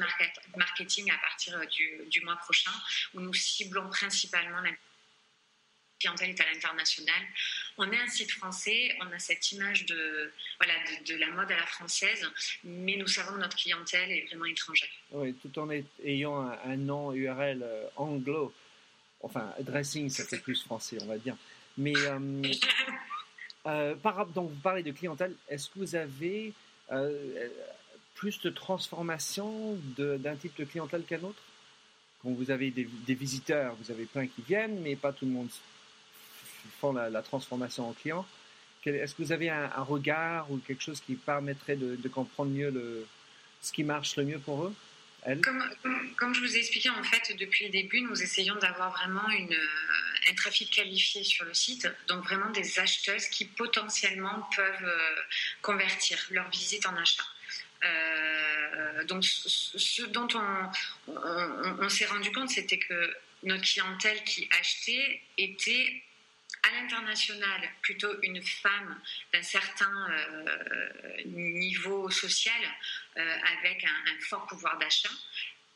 marketing 0.56 1.10
à 1.10 1.18
partir 1.18 1.60
du, 2.08 2.20
mois 2.22 2.36
prochain 2.36 2.72
où 3.14 3.20
nous 3.20 3.34
ciblons 3.34 3.88
principalement 3.88 4.60
la 4.60 4.70
clientèle 6.00 6.30
est 6.30 6.40
à 6.40 6.50
l'international. 6.52 7.22
On 7.76 7.90
est 7.92 7.98
un 7.98 8.08
site 8.08 8.30
français, 8.32 8.96
on 9.00 9.12
a 9.12 9.18
cette 9.18 9.52
image 9.52 9.86
de, 9.86 10.32
voilà, 10.58 10.74
de, 11.06 11.14
la 11.16 11.28
mode 11.28 11.52
à 11.52 11.56
la 11.56 11.66
française, 11.66 12.26
mais 12.64 12.96
nous 12.96 13.06
savons 13.06 13.34
que 13.34 13.40
notre 13.40 13.56
clientèle 13.56 14.10
est 14.10 14.26
vraiment 14.26 14.46
étrangère. 14.46 14.88
Oui, 15.12 15.34
tout 15.34 15.58
en 15.58 15.68
ayant 16.04 16.40
un, 16.40 16.76
nom 16.76 17.12
URL 17.12 17.62
euh, 17.62 17.86
anglo. 17.96 18.52
Enfin, 19.22 19.52
dressing, 19.60 20.08
ça 20.08 20.24
fait 20.24 20.38
plus 20.38 20.62
français, 20.62 20.98
on 21.02 21.06
va 21.06 21.18
dire. 21.18 21.36
Mais 21.76 21.94
euh, 21.96 22.42
euh, 23.66 23.94
par, 23.96 24.26
donc, 24.26 24.50
vous 24.50 24.60
parlez 24.60 24.82
de 24.82 24.92
clientèle. 24.92 25.34
Est-ce 25.48 25.68
que 25.68 25.78
vous 25.78 25.94
avez 25.94 26.52
euh, 26.90 27.48
plus 28.14 28.40
de 28.40 28.50
transformation 28.50 29.78
d'un 29.96 30.36
type 30.36 30.56
de 30.58 30.64
clientèle 30.64 31.04
qu'un 31.04 31.22
autre? 31.22 31.42
Quand 32.22 32.30
vous 32.30 32.50
avez 32.50 32.70
des, 32.70 33.14
visiteurs, 33.14 33.74
vous 33.80 33.90
avez 33.90 34.04
plein 34.04 34.26
qui 34.26 34.42
viennent, 34.42 34.80
mais 34.80 34.96
pas 34.96 35.12
tout 35.12 35.24
le 35.24 35.32
monde 35.32 35.48
font 36.78 36.92
la, 36.92 37.22
transformation 37.22 37.88
en 37.88 37.92
client. 37.92 38.26
Est-ce 38.84 39.14
que 39.14 39.22
vous 39.22 39.32
avez 39.32 39.48
un, 39.48 39.82
regard 39.82 40.50
ou 40.50 40.58
quelque 40.58 40.82
chose 40.82 41.00
qui 41.00 41.14
permettrait 41.14 41.76
de, 41.76 41.96
de 41.96 42.08
comprendre 42.08 42.50
mieux 42.50 42.70
le, 42.70 43.06
ce 43.62 43.72
qui 43.72 43.84
marche 43.84 44.16
le 44.16 44.24
mieux 44.24 44.38
pour 44.38 44.64
eux? 44.64 44.74
Comme, 46.16 46.34
je 46.34 46.40
vous 46.40 46.56
ai 46.56 46.58
expliqué, 46.58 46.90
en 46.90 47.02
fait, 47.02 47.36
depuis 47.36 47.66
le 47.66 47.70
début, 47.70 48.00
nous 48.00 48.22
essayons 48.22 48.54
d'avoir 48.56 48.90
vraiment 48.90 49.28
euh, 49.28 50.30
un 50.30 50.34
trafic 50.34 50.70
qualifié 50.70 51.24
sur 51.24 51.44
le 51.44 51.54
site, 51.54 51.88
donc 52.08 52.24
vraiment 52.24 52.50
des 52.50 52.78
acheteuses 52.78 53.26
qui 53.26 53.44
potentiellement 53.44 54.48
peuvent 54.54 54.84
euh, 54.84 55.20
convertir 55.62 56.18
leur 56.30 56.48
visite 56.50 56.86
en 56.86 56.96
achat. 56.96 57.24
Euh, 57.84 59.04
donc, 59.04 59.24
ce 59.24 60.02
dont 60.02 60.28
on, 60.34 61.12
on 61.80 61.88
s'est 61.88 62.06
rendu 62.06 62.30
compte, 62.32 62.50
c'était 62.50 62.78
que 62.78 63.14
notre 63.42 63.62
clientèle 63.62 64.22
qui 64.24 64.48
achetait 64.58 65.22
était 65.38 66.02
à 66.62 66.70
l'international, 66.80 67.70
plutôt 67.82 68.20
une 68.22 68.42
femme 68.42 69.00
d'un 69.32 69.42
certain 69.42 70.10
euh, 70.10 71.22
niveau 71.24 72.10
social 72.10 72.60
euh, 73.16 73.36
avec 73.58 73.84
un, 73.84 74.20
fort 74.20 74.46
pouvoir 74.46 74.78
d'achat. 74.78 75.10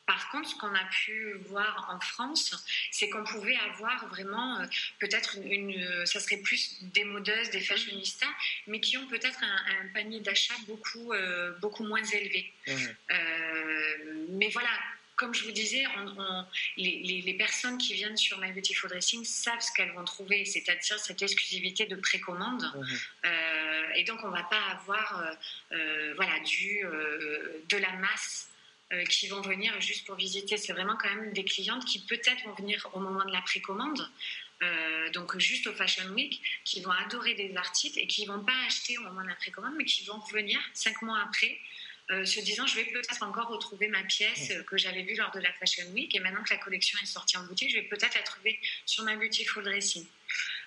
Par 0.06 0.30
contre, 0.30 0.50
ce 0.50 0.54
qu'on 0.56 0.74
a 0.74 0.84
pu 0.84 1.32
voir 1.48 1.88
en 1.90 1.98
France, 1.98 2.54
c'est 2.90 3.08
qu'on 3.08 3.24
pouvait 3.24 3.56
avoir 3.56 4.06
vraiment 4.08 4.60
euh, 4.60 4.66
peut-être 4.98 5.38
une, 5.42 6.04
ça 6.04 6.20
serait 6.20 6.36
plus 6.36 6.82
des 6.82 7.04
modeuses, 7.04 7.50
des 7.50 7.60
fashionistas, 7.60 8.26
mais 8.66 8.80
qui 8.80 8.98
ont 8.98 9.06
peut-être 9.06 9.42
un, 9.42 9.88
panier 9.94 10.20
d'achat 10.20 10.54
beaucoup, 10.66 11.14
beaucoup 11.60 11.84
moins 11.84 12.02
élevé. 12.02 12.52
mais 14.28 14.50
voilà, 14.50 14.70
comme 15.16 15.34
je 15.34 15.44
vous 15.44 15.52
disais, 15.52 15.84
les, 16.76 17.34
personnes 17.38 17.78
qui 17.78 17.94
viennent 17.94 18.16
sur 18.16 18.38
My 18.38 18.52
Beautiful 18.52 18.90
Dressing 18.90 19.24
savent 19.24 19.60
ce 19.60 19.72
qu'elles 19.72 19.92
vont 19.92 20.04
trouver, 20.04 20.44
c'est-à-dire 20.44 20.98
cette 20.98 21.22
exclusivité 21.22 21.86
de 21.86 21.96
précommande. 21.96 22.62
Mhm. 22.62 22.98
Euh, 23.26 23.88
et 23.96 24.04
donc, 24.04 24.20
on 24.24 24.28
ne 24.28 24.36
va 24.36 24.44
pas 24.44 24.60
avoir 24.70 25.20
euh, 25.20 25.34
euh, 25.76 26.14
voilà, 26.16 26.38
du, 26.40 26.80
de 27.68 27.76
la 27.76 27.92
masse 27.96 28.50
qui 29.08 29.26
vont 29.26 29.40
venir 29.40 29.80
juste 29.80 30.06
pour 30.06 30.14
visiter. 30.14 30.56
C'est 30.56 30.72
vraiment 30.72 30.96
quand 30.96 31.12
même 31.12 31.32
des 31.32 31.44
clientes 31.44 31.84
qui 31.84 32.00
peut-être 32.06 32.44
vont 32.44 32.54
venir 32.54 32.88
au 32.92 33.00
moment 33.00 33.24
de 33.24 33.32
la 33.32 33.42
précommande. 33.42 34.08
donc 35.12 35.36
juste 35.38 35.66
au 35.66 35.72
Fashion 35.72 36.08
Week, 36.10 36.40
qui 36.64 36.80
vont 36.80 36.92
adorer 36.92 37.34
des 37.34 37.56
articles 37.56 37.98
et 37.98 38.06
qui 38.06 38.24
vont 38.26 38.44
pas 38.44 38.54
acheter 38.66 38.96
au 38.98 39.02
moment 39.02 39.22
de 39.22 39.28
la 39.28 39.34
précommande, 39.34 39.74
mais 39.76 39.84
qui 39.84 40.04
vont 40.04 40.20
revenir 40.20 40.60
cinq 40.74 41.02
mois 41.02 41.20
après 41.26 41.58
euh, 42.10 42.24
se 42.24 42.40
disant 42.40 42.66
je 42.66 42.76
vais 42.76 42.84
peut-être 42.84 43.22
encore 43.22 43.48
retrouver 43.48 43.88
ma 43.88 44.02
pièce 44.02 44.50
euh, 44.50 44.62
que 44.64 44.76
j'avais 44.76 45.02
vue 45.02 45.16
lors 45.16 45.30
de 45.30 45.40
la 45.40 45.52
Fashion 45.54 45.86
Week 45.92 46.14
et 46.14 46.20
maintenant 46.20 46.42
que 46.42 46.52
la 46.52 46.60
collection 46.60 46.98
est 47.02 47.06
sortie 47.06 47.36
en 47.36 47.44
boutique, 47.44 47.70
je 47.70 47.76
vais 47.76 47.88
peut-être 47.88 48.14
la 48.14 48.22
trouver 48.22 48.58
sur 48.84 49.04
ma 49.04 49.16
Beautiful 49.16 49.64
Dressing. 49.64 50.06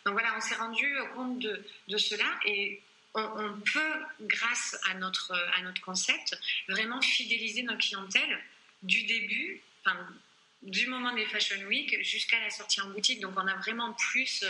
Donc 0.05 0.13
voilà, 0.13 0.33
on 0.35 0.41
s'est 0.41 0.55
rendu 0.55 0.87
compte 1.13 1.39
de, 1.39 1.63
de 1.87 1.97
cela 1.97 2.25
et 2.45 2.81
on, 3.13 3.59
peut, 3.73 4.03
grâce 4.21 4.77
à 4.89 4.93
notre, 4.95 5.33
à 5.55 5.61
notre 5.63 5.81
concept, 5.81 6.37
vraiment 6.67 7.01
fidéliser 7.01 7.63
nos 7.63 7.77
clientèles 7.77 8.39
du 8.83 9.03
début, 9.03 9.61
du 10.63 10.87
moment 10.87 11.13
des 11.13 11.25
Fashion 11.25 11.61
Week 11.67 12.03
jusqu'à 12.03 12.39
la 12.39 12.49
sortie 12.49 12.81
en 12.81 12.89
boutique. 12.89 13.21
Donc, 13.21 13.33
on 13.37 13.47
a 13.47 13.55
vraiment 13.55 13.93
plus 13.93 14.43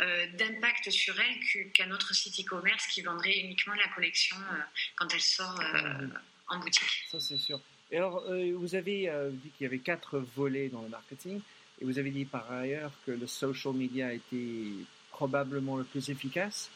euh, 0.00 0.26
d'impact 0.36 0.90
sur 0.90 1.14
elles 1.18 1.70
qu'un 1.72 1.90
autre 1.92 2.14
site 2.14 2.40
e-commerce 2.40 2.86
qui 2.88 3.02
vendrait 3.02 3.38
uniquement 3.38 3.74
la 3.74 3.88
collection 3.94 4.36
euh, 4.36 4.56
quand 4.96 5.12
elle 5.12 5.20
sort 5.20 5.58
euh, 5.60 6.06
en 6.48 6.58
boutique. 6.58 7.04
Ça, 7.10 7.20
c'est 7.20 7.38
sûr. 7.38 7.60
Et 7.90 7.98
alors, 7.98 8.24
vous 8.56 8.74
avez 8.74 9.10
dit 9.30 9.50
qu'il 9.50 9.64
y 9.64 9.66
avait 9.66 9.78
quatre 9.78 10.18
volets 10.18 10.68
dans 10.68 10.82
le 10.82 10.88
marketing 10.88 11.40
et 11.80 11.84
vous 11.84 11.98
avez 11.98 12.10
dit 12.10 12.24
par 12.24 12.50
ailleurs 12.50 12.90
que 13.06 13.12
le 13.12 13.26
social 13.26 13.74
media 13.74 14.12
était 14.12 14.72
probablement 15.10 15.76
le 15.76 15.84
plus 15.84 16.08
efficace. 16.08 16.70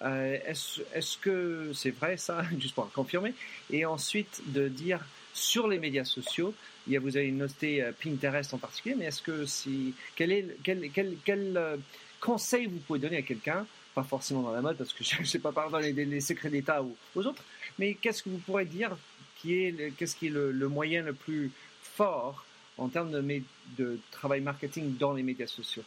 Est-ce 0.00 0.80
est 0.80 1.20
que 1.20 1.70
c'est 1.74 1.90
vrai 1.90 2.16
ça, 2.16 2.44
juste 2.58 2.74
pour 2.74 2.90
confirmer 2.90 3.34
Et 3.70 3.84
ensuite, 3.84 4.40
de 4.46 4.68
dire 4.68 5.00
sur 5.34 5.68
les 5.68 5.78
médias 5.78 6.04
sociaux, 6.04 6.54
vous 6.86 7.16
avez 7.16 7.30
noté 7.30 7.82
euh, 7.82 7.92
Pinterest 7.92 8.54
en 8.54 8.58
particulier, 8.58 8.94
mais 8.94 9.06
est-ce 9.06 9.20
que 9.20 9.44
si 9.44 9.94
quel 10.16 10.32
est 10.32 10.56
quel, 10.62 10.90
quel, 10.92 11.16
quel 11.24 11.56
euh, 11.56 11.76
conseil 12.20 12.66
vous 12.66 12.78
pouvez 12.78 13.00
donner 13.00 13.18
à 13.18 13.22
quelqu'un, 13.22 13.66
pas 13.94 14.04
forcément 14.04 14.42
dans 14.42 14.52
la 14.52 14.62
mode 14.62 14.76
parce 14.76 14.92
que 14.92 15.04
je 15.04 15.20
ne 15.20 15.24
sais 15.24 15.40
pas 15.40 15.52
parler 15.52 15.92
des 15.92 16.20
secrets 16.20 16.50
d'État 16.50 16.82
ou 16.82 16.96
aux 17.14 17.26
autres, 17.26 17.42
mais 17.78 17.94
qu'est-ce 17.94 18.22
que 18.22 18.28
vous 18.28 18.38
pourrez 18.38 18.64
dire 18.64 18.96
qui 19.38 19.54
est 19.54 19.92
qu'est-ce 19.96 20.16
qui 20.16 20.28
est 20.28 20.30
le, 20.30 20.68
moyen 20.68 21.02
le 21.02 21.12
plus 21.12 21.50
fort 21.82 22.44
en 22.78 22.88
termes 22.88 23.10
de, 23.10 23.42
de 23.76 23.98
travail 24.10 24.40
marketing 24.40 24.96
dans 24.96 25.12
les 25.12 25.22
médias 25.22 25.46
sociaux? 25.46 25.84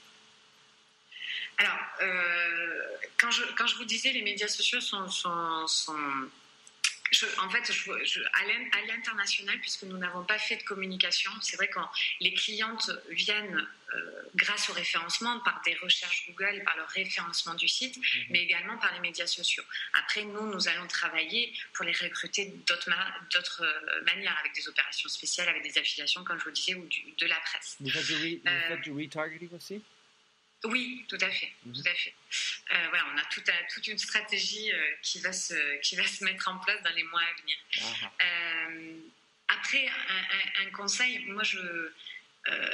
Alors, 1.59 1.79
euh, 2.03 2.81
quand, 3.17 3.31
je, 3.31 3.41
quand 3.57 3.65
je 3.65 3.75
vous 3.77 3.85
disais 3.85 4.11
les 4.11 4.21
médias 4.21 4.47
sociaux 4.47 4.79
sont, 4.79 5.07
sont 5.09 5.95
en 7.39 7.49
fait, 7.49 7.71
je, 7.71 8.21
à 8.21 8.85
l'international, 8.87 9.59
puisque 9.59 9.83
nous 9.83 9.97
n'avons 9.97 10.23
pas 10.23 10.39
fait 10.39 10.57
de 10.57 10.63
communication, 10.63 11.31
c'est 11.41 11.55
vrai 11.55 11.67
que 11.67 11.79
les 12.19 12.33
clientes 12.33 12.91
viennent 13.09 13.67
euh, 13.95 14.21
grâce 14.35 14.69
au 14.69 14.73
référencement, 14.73 15.39
par 15.39 15.61
des 15.65 15.73
recherches 15.75 16.25
Google, 16.27 16.61
par 16.65 16.75
le 16.75 16.83
référencement 16.83 17.53
du 17.53 17.69
site, 17.69 17.97
mhm. 17.97 18.23
mais 18.29 18.43
également 18.43 18.77
par 18.77 18.93
les 18.93 18.99
médias 18.99 19.27
sociaux. 19.27 19.63
Après, 19.93 20.25
nous, 20.25 20.45
nous 20.45 20.67
allons 20.67 20.87
travailler 20.87 21.53
pour 21.73 21.85
les 21.85 21.93
recruter 21.93 22.53
d'autres 22.67 23.63
euh, 23.63 24.01
manières, 24.03 24.37
avec 24.39 24.53
des 24.53 24.67
opérations 24.67 25.07
spéciales, 25.07 25.47
avec 25.47 25.63
des 25.63 25.77
affiliations, 25.77 26.23
comme 26.25 26.37
je 26.37 26.43
vous 26.43 26.51
disais, 26.51 26.75
ou 26.75 26.87
de 27.17 27.25
la 27.25 27.39
presse. 27.39 27.77
Vous 27.79 27.89
faites 27.89 28.45
euh, 28.45 28.75
du 28.77 28.91
retargeting 28.91 29.49
aussi? 29.55 29.81
Oui, 30.65 31.05
tout 31.07 31.17
à 31.21 31.29
fait, 31.29 31.51
tout 31.63 31.83
à 31.85 31.93
fait. 31.93 32.13
Euh, 32.71 32.87
voilà, 32.89 33.05
on 33.13 33.17
a 33.17 33.25
tout 33.25 33.41
toute 33.73 33.87
une 33.87 33.97
stratégie 33.97 34.71
euh, 34.71 34.91
qui, 35.03 35.19
va 35.19 35.31
se, 35.31 35.79
qui 35.81 35.95
va 35.95 36.05
se 36.05 36.23
mettre 36.23 36.47
en 36.49 36.57
place 36.57 36.81
dans 36.83 36.93
les 36.93 37.03
mois 37.03 37.21
à 37.21 37.41
venir. 37.41 37.57
Euh, 38.21 38.97
après, 39.49 39.87
un, 40.65 40.71
conseil, 40.71 41.19
moi 41.27 41.43
je, 41.43 41.59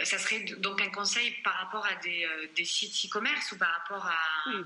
ça 0.04 0.18
serait 0.18 0.40
donc 0.40 0.82
un 0.82 0.90
conseil 0.90 1.32
par 1.44 1.54
rapport 1.56 1.86
à 1.86 1.96
des, 1.98 2.28
des 2.56 2.66
sites 2.66 3.06
e-commerce 3.06 3.52
ou 3.52 3.58
par 3.58 3.72
rapport 3.72 4.06
à... 4.06 4.18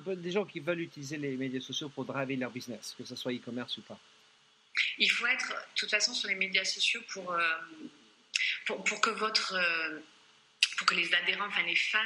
Oui, 0.05 0.15
des 0.15 0.31
gens 0.31 0.45
qui 0.45 0.61
veulent 0.61 0.79
utiliser 0.79 1.17
les 1.17 1.35
médias 1.35 1.59
sociaux 1.59 1.89
pour 1.89 2.05
driver 2.05 2.37
leur 2.37 2.51
business, 2.51 2.95
que 2.97 3.03
ce 3.03 3.15
soit 3.15 3.33
e-commerce 3.33 3.77
ou 3.77 3.81
pas. 3.81 3.99
Il 4.99 5.11
faut 5.11 5.27
être, 5.27 5.49
de 5.49 5.75
toute 5.75 5.89
façon, 5.89 6.13
sur 6.13 6.29
les 6.29 6.35
médias 6.35 6.63
sociaux 6.63 7.01
pour, 7.09 7.35
pour, 8.65 8.83
pour, 8.85 9.01
que 9.01 9.09
votre 9.09 9.53
pour 10.77 10.87
que 10.87 10.95
les 10.95 11.13
adhérents, 11.13 11.47
enfin 11.47 11.63
les 11.63 11.75
fans, 11.75 11.99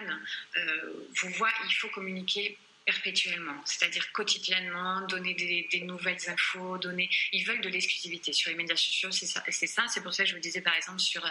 euh, 0.57 1.07
vous 1.21 1.29
voient, 1.29 1.53
il 1.65 1.73
faut 1.73 1.89
communiquer 1.89 2.57
perpétuellement, 2.85 3.61
c'est-à-dire 3.63 4.11
quotidiennement, 4.11 5.01
donner 5.07 5.33
des, 5.35 5.81
nouvelles 5.81 6.17
infos, 6.27 6.77
donner. 6.79 7.09
Ils 7.31 7.45
veulent 7.45 7.61
de 7.61 7.69
l'exclusivité 7.69 8.33
sur 8.33 8.49
les 8.49 8.57
médias 8.57 8.75
sociaux, 8.75 9.11
c'est 9.11 9.27
ça. 9.27 9.43
C'est 9.49 9.67
ça. 9.67 9.85
C'est 9.87 10.01
pour 10.01 10.13
ça 10.13 10.23
que 10.23 10.29
je 10.29 10.35
vous 10.35 10.41
disais 10.41 10.61
par 10.61 10.75
exemple 10.75 10.99
sur 10.99 11.23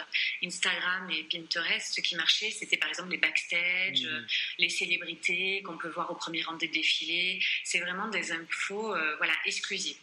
Instagram 0.43 1.09
et 1.11 1.23
Pinterest, 1.23 1.93
ce 1.93 2.01
qui 2.01 2.15
marchait, 2.15 2.51
c'était 2.51 2.77
par 2.77 2.89
exemple 2.89 3.11
les 3.11 3.17
backstage, 3.17 4.01
mmh. 4.01 4.27
les 4.59 4.69
célébrités 4.69 5.61
qu'on 5.63 5.77
peut 5.77 5.89
voir 5.89 6.09
au 6.11 6.15
premier 6.15 6.41
rang 6.41 6.55
des 6.55 6.69
défilés. 6.69 7.43
C'est 7.63 7.79
vraiment 7.79 8.07
des 8.07 8.31
infos, 8.31 8.95
euh, 8.95 9.15
voilà, 9.17 9.33
exclusives. 9.45 9.97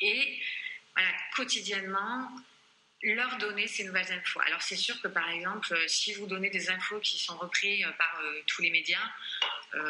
Et 0.00 0.40
voilà, 0.94 1.10
quotidiennement, 1.34 2.30
leur 3.02 3.36
donner 3.38 3.66
ces 3.66 3.84
nouvelles 3.84 4.10
infos. 4.12 4.40
Alors 4.46 4.62
c'est 4.62 4.76
sûr 4.76 5.00
que 5.00 5.08
par 5.08 5.28
exemple, 5.30 5.72
euh, 5.72 5.86
si 5.86 6.14
vous 6.14 6.26
donnez 6.26 6.50
des 6.50 6.70
infos 6.70 6.98
qui 7.00 7.18
sont 7.18 7.36
reprises 7.36 7.84
euh, 7.84 7.90
par 7.92 8.20
euh, 8.22 8.42
tous 8.46 8.62
les 8.62 8.70
médias, 8.70 9.10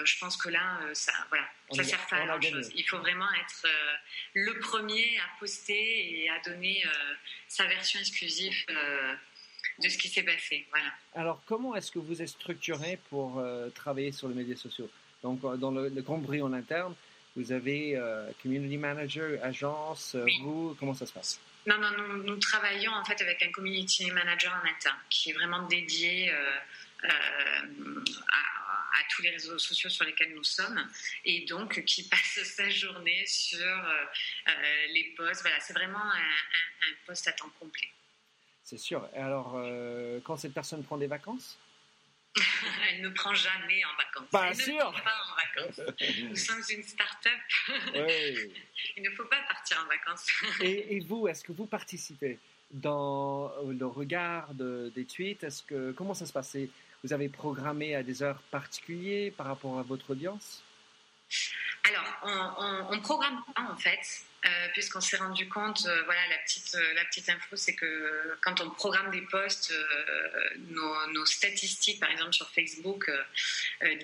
je 0.05 0.19
pense 0.19 0.37
que 0.37 0.49
là, 0.49 0.81
ça, 0.95 1.13
voilà, 1.29 1.45
ça 1.71 1.85
sert 1.85 2.05
pas 2.09 2.17
à 2.17 2.27
grand 2.27 2.41
chose. 2.41 2.73
Il 2.75 2.83
faut 2.89 2.99
vraiment 2.99 3.29
être 3.35 3.69
le 4.35 4.59
premier 4.59 5.17
à 5.19 5.39
poster 5.39 6.23
et 6.25 6.29
à 6.29 6.41
donner 6.41 6.83
sa 7.47 7.67
version 7.67 8.01
exclusive 8.01 8.67
de 8.67 9.89
ce 9.89 9.97
qui 9.97 10.09
s'est 10.09 10.25
passé. 10.25 10.67
Voilà. 10.71 10.93
Alors 11.15 11.41
comment 11.47 11.77
est-ce 11.77 11.93
que 11.93 12.01
vous 12.01 12.21
êtes 12.21 12.31
structuré 12.31 12.99
pour 13.11 13.41
travailler 13.77 14.11
sur 14.11 14.29
les 14.29 14.35
médias 14.35 14.57
sociaux? 14.57 14.91
Donc 15.23 15.41
dans 15.61 15.71
le, 15.71 15.89
le 15.89 16.43
en 16.43 16.53
interne, 16.53 16.97
vous 17.37 17.53
avez 17.53 17.97
community 18.43 18.79
manager, 18.79 19.39
agence, 19.45 20.17
vous, 20.41 20.75
comment 20.81 20.95
ça 20.95 21.07
se 21.07 21.13
passe? 21.13 21.39
Non, 21.67 21.79
non, 21.79 21.91
nous, 22.25 22.37
travaillons 22.37 22.93
en 22.93 23.05
fait 23.05 23.21
avec 23.21 23.43
un 23.43 23.51
community 23.51 24.11
manager 24.11 24.53
en 24.53 24.69
interne 24.69 24.99
qui 25.11 25.31
est 25.31 25.33
vraiment 25.33 25.63
dédié 25.63 26.33
euh, 26.33 26.57
euh, 27.05 28.05
à, 28.33 28.99
tous 29.11 29.23
les 29.23 29.31
réseaux 29.31 29.59
sociaux 29.59 29.89
sur 29.89 30.05
lesquels 30.05 30.35
nous 30.35 30.45
sommes 30.45 30.89
et 31.25 31.45
donc 31.47 31.85
qui 31.85 32.09
passe 32.09 32.41
sa 32.45 32.69
journée 32.69 33.25
sur 33.27 33.67
euh, 33.67 34.05
les 34.89 35.15
posts. 35.17 35.43
Voilà, 35.43 35.59
c'est 35.61 35.73
vraiment 35.73 35.99
un, 35.99 36.19
un, 36.19 36.95
poste 37.07 37.27
à 37.29 37.33
temps 37.33 37.51
complet. 37.59 37.89
C'est 38.63 38.79
sûr. 38.79 39.09
Et 39.15 39.19
alors, 39.19 39.53
quand 40.25 40.37
cette 40.37 40.53
personne 40.55 40.83
prend 40.83 40.99
des 40.99 41.07
vacances? 41.07 41.57
Elle 42.91 43.03
ne 43.03 43.09
prend 43.11 43.35
jamais 43.35 43.85
en 43.85 43.97
vacances. 43.97 44.31
Pas 44.31 44.55
sûr. 44.55 44.75
Ne 44.75 44.81
prend 44.81 44.93
pas 44.93 45.17
en 45.25 45.61
vacances. 45.61 45.81
Nous 46.23 46.37
sommes 46.37 46.63
une 46.71 46.83
start-up. 46.83 47.33
Oui. 47.95 48.53
Il 48.97 49.03
ne 49.03 49.11
faut 49.11 49.25
pas 49.25 49.41
partir 49.49 49.79
en 49.85 49.89
vacances. 49.89 50.27
et, 50.61 51.01
vous, 51.01 51.29
est-ce 51.29 51.45
que 51.45 51.53
vous 51.53 51.67
participez 51.67 52.39
dans 52.71 53.53
le 53.67 53.87
regard 53.87 54.55
des 54.55 55.05
tweets? 55.05 55.45
Est-ce 55.45 55.63
que 55.63 55.93
comment 55.93 56.15
ça 56.15 56.27
se 56.27 56.33
passe? 56.33 56.57
Vous 57.05 57.13
avez 57.13 57.29
programmé 57.29 57.95
à 57.95 58.03
des 58.03 58.23
heures 58.23 58.41
particulières 58.51 59.33
par 59.37 59.47
rapport 59.47 59.79
à 59.79 59.83
votre 59.83 60.11
audience? 60.11 60.63
Alors, 61.85 62.05
on, 62.23 62.97
on, 62.97 63.01
programme 63.01 63.43
pas 63.55 63.63
en 63.63 63.77
fait. 63.77 64.01
Euh, 64.47 64.69
puisqu'on 64.73 65.01
s'est 65.01 65.17
rendu 65.17 65.49
compte, 65.49 65.87
euh, 65.87 66.03
voilà, 66.05 66.21
la 66.29 66.39
petite, 66.39 66.75
euh, 66.77 66.95
la 66.95 67.05
petite 67.07 67.29
info, 67.29 67.57
c'est 67.57 67.75
que 67.75 68.37
quand 68.43 68.61
on 68.61 68.71
programme 68.71 69.11
des 69.11 69.23
posts, 69.23 69.75
nos, 70.69 71.25
statistiques, 71.25 71.99
par 71.99 72.11
exemple 72.11 72.33
sur 72.33 72.49
Facebook, 72.51 73.11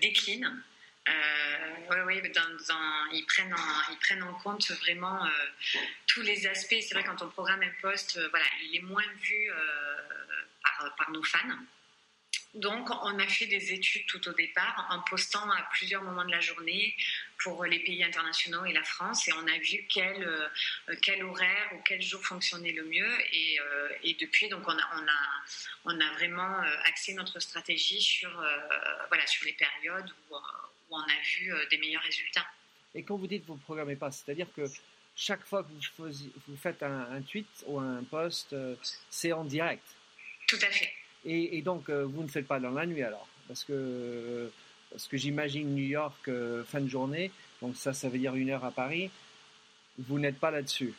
déclinent. 0.00 0.62
Oui, 1.08 1.96
oui, 2.06 2.20
ils, 2.22 3.26
prennent 3.26 3.54
en, 3.54 3.90
ils 3.90 3.98
prennent 4.00 4.22
en 4.22 4.34
compte 4.34 4.70
vraiment 4.70 5.28
tous 6.06 6.22
les 6.22 6.46
aspects. 6.46 6.76
C'est 6.80 6.94
vrai, 6.94 7.04
quand 7.04 7.22
on 7.22 7.28
programme 7.28 7.62
un 7.62 7.72
post, 7.80 8.18
voilà, 8.30 8.46
il 8.62 8.76
est 8.76 8.82
moins 8.82 9.02
vu 9.20 9.50
par, 10.96 11.10
nos 11.10 11.22
fans. 11.22 11.58
Donc, 12.54 12.90
on 12.90 13.18
a 13.18 13.26
fait 13.26 13.46
des 13.46 13.72
études 13.72 14.04
tout 14.06 14.28
au 14.28 14.32
départ 14.32 14.86
en 14.90 15.00
postant 15.08 15.50
à 15.50 15.62
plusieurs 15.72 16.02
moments 16.02 16.24
de 16.24 16.30
la 16.30 16.40
journée 16.40 16.94
pour 17.38 17.64
les 17.64 17.78
pays 17.80 18.04
internationaux 18.04 18.66
et 18.66 18.74
la 18.74 18.84
France 18.84 19.26
et 19.26 19.32
on 19.32 19.46
a 19.46 19.58
vu 19.58 19.86
quel, 19.88 20.22
euh, 20.22 21.24
horaire 21.24 21.70
ou 21.74 21.82
quel 21.82 22.02
jour 22.02 22.22
fonctionnait 22.22 22.72
le 22.72 22.84
mieux 22.84 23.10
et, 23.32 23.58
euh, 23.58 23.88
depuis 24.20 24.48
donc 24.50 24.62
on 24.68 24.78
a, 24.78 25.42
on 25.86 25.98
a, 25.98 26.12
vraiment 26.12 26.62
euh, 26.62 26.76
axé 26.84 27.14
notre 27.14 27.40
stratégie 27.40 28.02
sur, 28.02 28.30
voilà, 29.08 29.26
sur 29.26 29.46
les 29.46 29.54
périodes 29.54 30.12
où, 30.30 30.36
où, 30.92 30.96
on 30.96 31.00
a 31.00 31.22
vu 31.36 31.52
des 31.70 31.78
meilleurs 31.78 32.02
résultats. 32.02 32.46
Et 32.94 33.02
quand 33.02 33.16
vous 33.16 33.26
dites 33.26 33.44
vous 33.46 33.54
ne 33.54 33.60
programmez 33.60 33.96
pas, 33.96 34.10
c'est-à-dire 34.10 34.46
que 34.54 34.64
chaque 35.16 35.44
fois 35.44 35.62
que 35.64 35.68
vous, 35.98 36.08
vous 36.48 36.56
faites 36.56 36.82
un, 36.82 37.12
un, 37.12 37.22
tweet 37.22 37.46
ou 37.66 37.78
un 37.78 38.02
post, 38.04 38.54
c'est 39.10 39.32
en 39.32 39.44
direct 39.44 39.84
Tout 40.46 40.58
à 40.62 40.70
fait. 40.70 40.92
Et, 41.24 41.62
donc, 41.62 41.88
euh, 41.88 42.04
vous 42.04 42.22
ne 42.22 42.28
faites 42.28 42.46
pas 42.46 42.58
dans 42.58 42.70
la 42.70 42.84
nuit 42.84 43.02
alors 43.02 43.28
Parce 43.46 43.62
que, 43.64 44.50
parce 44.90 45.06
que 45.06 45.16
j'imagine 45.16 45.74
New 45.74 45.84
York 45.84 46.28
euh, 46.28 46.64
fin 46.64 46.80
de 46.80 46.88
journée, 46.88 47.30
donc 47.60 47.76
ça, 47.76 47.92
ça 47.92 48.08
veut 48.08 48.18
dire 48.18 48.34
une 48.34 48.50
heure 48.50 48.64
à 48.64 48.72
Paris. 48.72 49.10
Vous 49.98 50.18
n'êtes 50.18 50.38
pas 50.38 50.50
là-dessus, 50.50 50.94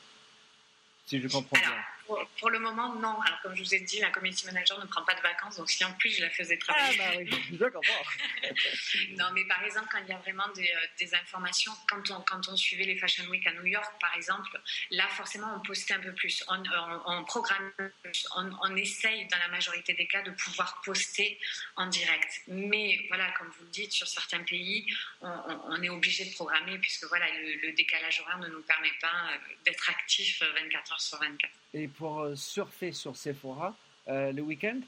si 1.05 1.19
je 1.19 1.27
comprends 1.27 1.59
bien. 1.59 1.73
Pour, 2.05 2.49
le 2.49 2.59
moment, 2.59 2.95
non. 2.95 3.19
Alors, 3.21 3.41
comme 3.41 3.55
je 3.55 3.63
vous 3.63 3.75
ai 3.75 3.79
dit, 3.79 3.99
la 3.99 4.09
community 4.09 4.45
manager 4.45 4.79
ne 4.79 4.85
prend 4.85 5.03
pas 5.03 5.15
de 5.15 5.21
vacances, 5.21 5.57
donc 5.57 5.69
si 5.69 5.83
en 5.83 5.93
plus 5.93 6.09
je 6.09 6.21
la 6.21 6.29
faisais 6.29 6.57
travailler. 6.57 6.99
Ah, 6.99 7.11
bah 7.59 7.69
oui, 7.79 9.15
non, 9.17 9.25
mais 9.33 9.45
par 9.45 9.63
exemple, 9.63 9.87
quand 9.91 9.99
il 9.99 10.09
y 10.09 10.13
a 10.13 10.17
vraiment 10.17 10.47
des, 10.55 10.69
euh, 10.69 10.87
des, 10.99 11.15
informations, 11.15 11.71
quand 11.89 12.11
on, 12.11 12.21
quand 12.21 12.47
on 12.49 12.55
suivait 12.55 12.83
les 12.83 12.97
Fashion 12.97 13.25
Week 13.25 13.45
à 13.47 13.53
New 13.53 13.65
York, 13.65 13.93
par 13.99 14.13
exemple, 14.15 14.59
là, 14.91 15.07
forcément, 15.09 15.47
on 15.55 15.59
postait 15.61 15.93
un 15.93 15.99
peu 15.99 16.13
plus. 16.13 16.43
On, 16.49 16.61
on, 17.05 17.23
programme 17.25 17.71
plus. 18.01 18.27
On, 18.35 18.51
on, 18.61 18.75
essaye, 18.75 19.25
dans 19.27 19.37
la 19.37 19.47
majorité 19.47 19.93
des 19.93 20.07
cas, 20.07 20.21
de 20.21 20.31
pouvoir 20.31 20.81
poster 20.83 21.39
en 21.75 21.87
direct. 21.87 22.41
Mais 22.47 23.05
voilà, 23.07 23.31
comme 23.31 23.47
vous 23.57 23.65
le 23.65 23.71
dites, 23.71 23.93
sur 23.93 24.07
certains 24.07 24.43
pays, 24.43 24.85
on, 25.21 25.81
est 25.81 25.89
obligé 25.89 26.25
de 26.25 26.33
programmer, 26.33 26.77
puisque 26.79 27.05
voilà, 27.05 27.25
le, 27.31 27.67
le 27.67 27.73
décalage 27.73 28.19
horaire 28.21 28.39
ne 28.39 28.47
nous 28.47 28.61
permet 28.61 28.93
pas 29.01 29.31
euh, 29.31 29.37
d'être 29.65 29.89
actif 29.89 30.41
24 30.41 30.91
heures 30.91 31.01
sur 31.01 31.19
24 31.19 31.51
et 31.73 31.87
pour 31.97 32.21
euh, 32.21 32.35
surfer 32.35 32.91
sur 32.91 33.15
Sephora 33.15 33.75
euh, 34.07 34.31
le 34.31 34.41
week-end? 34.41 34.79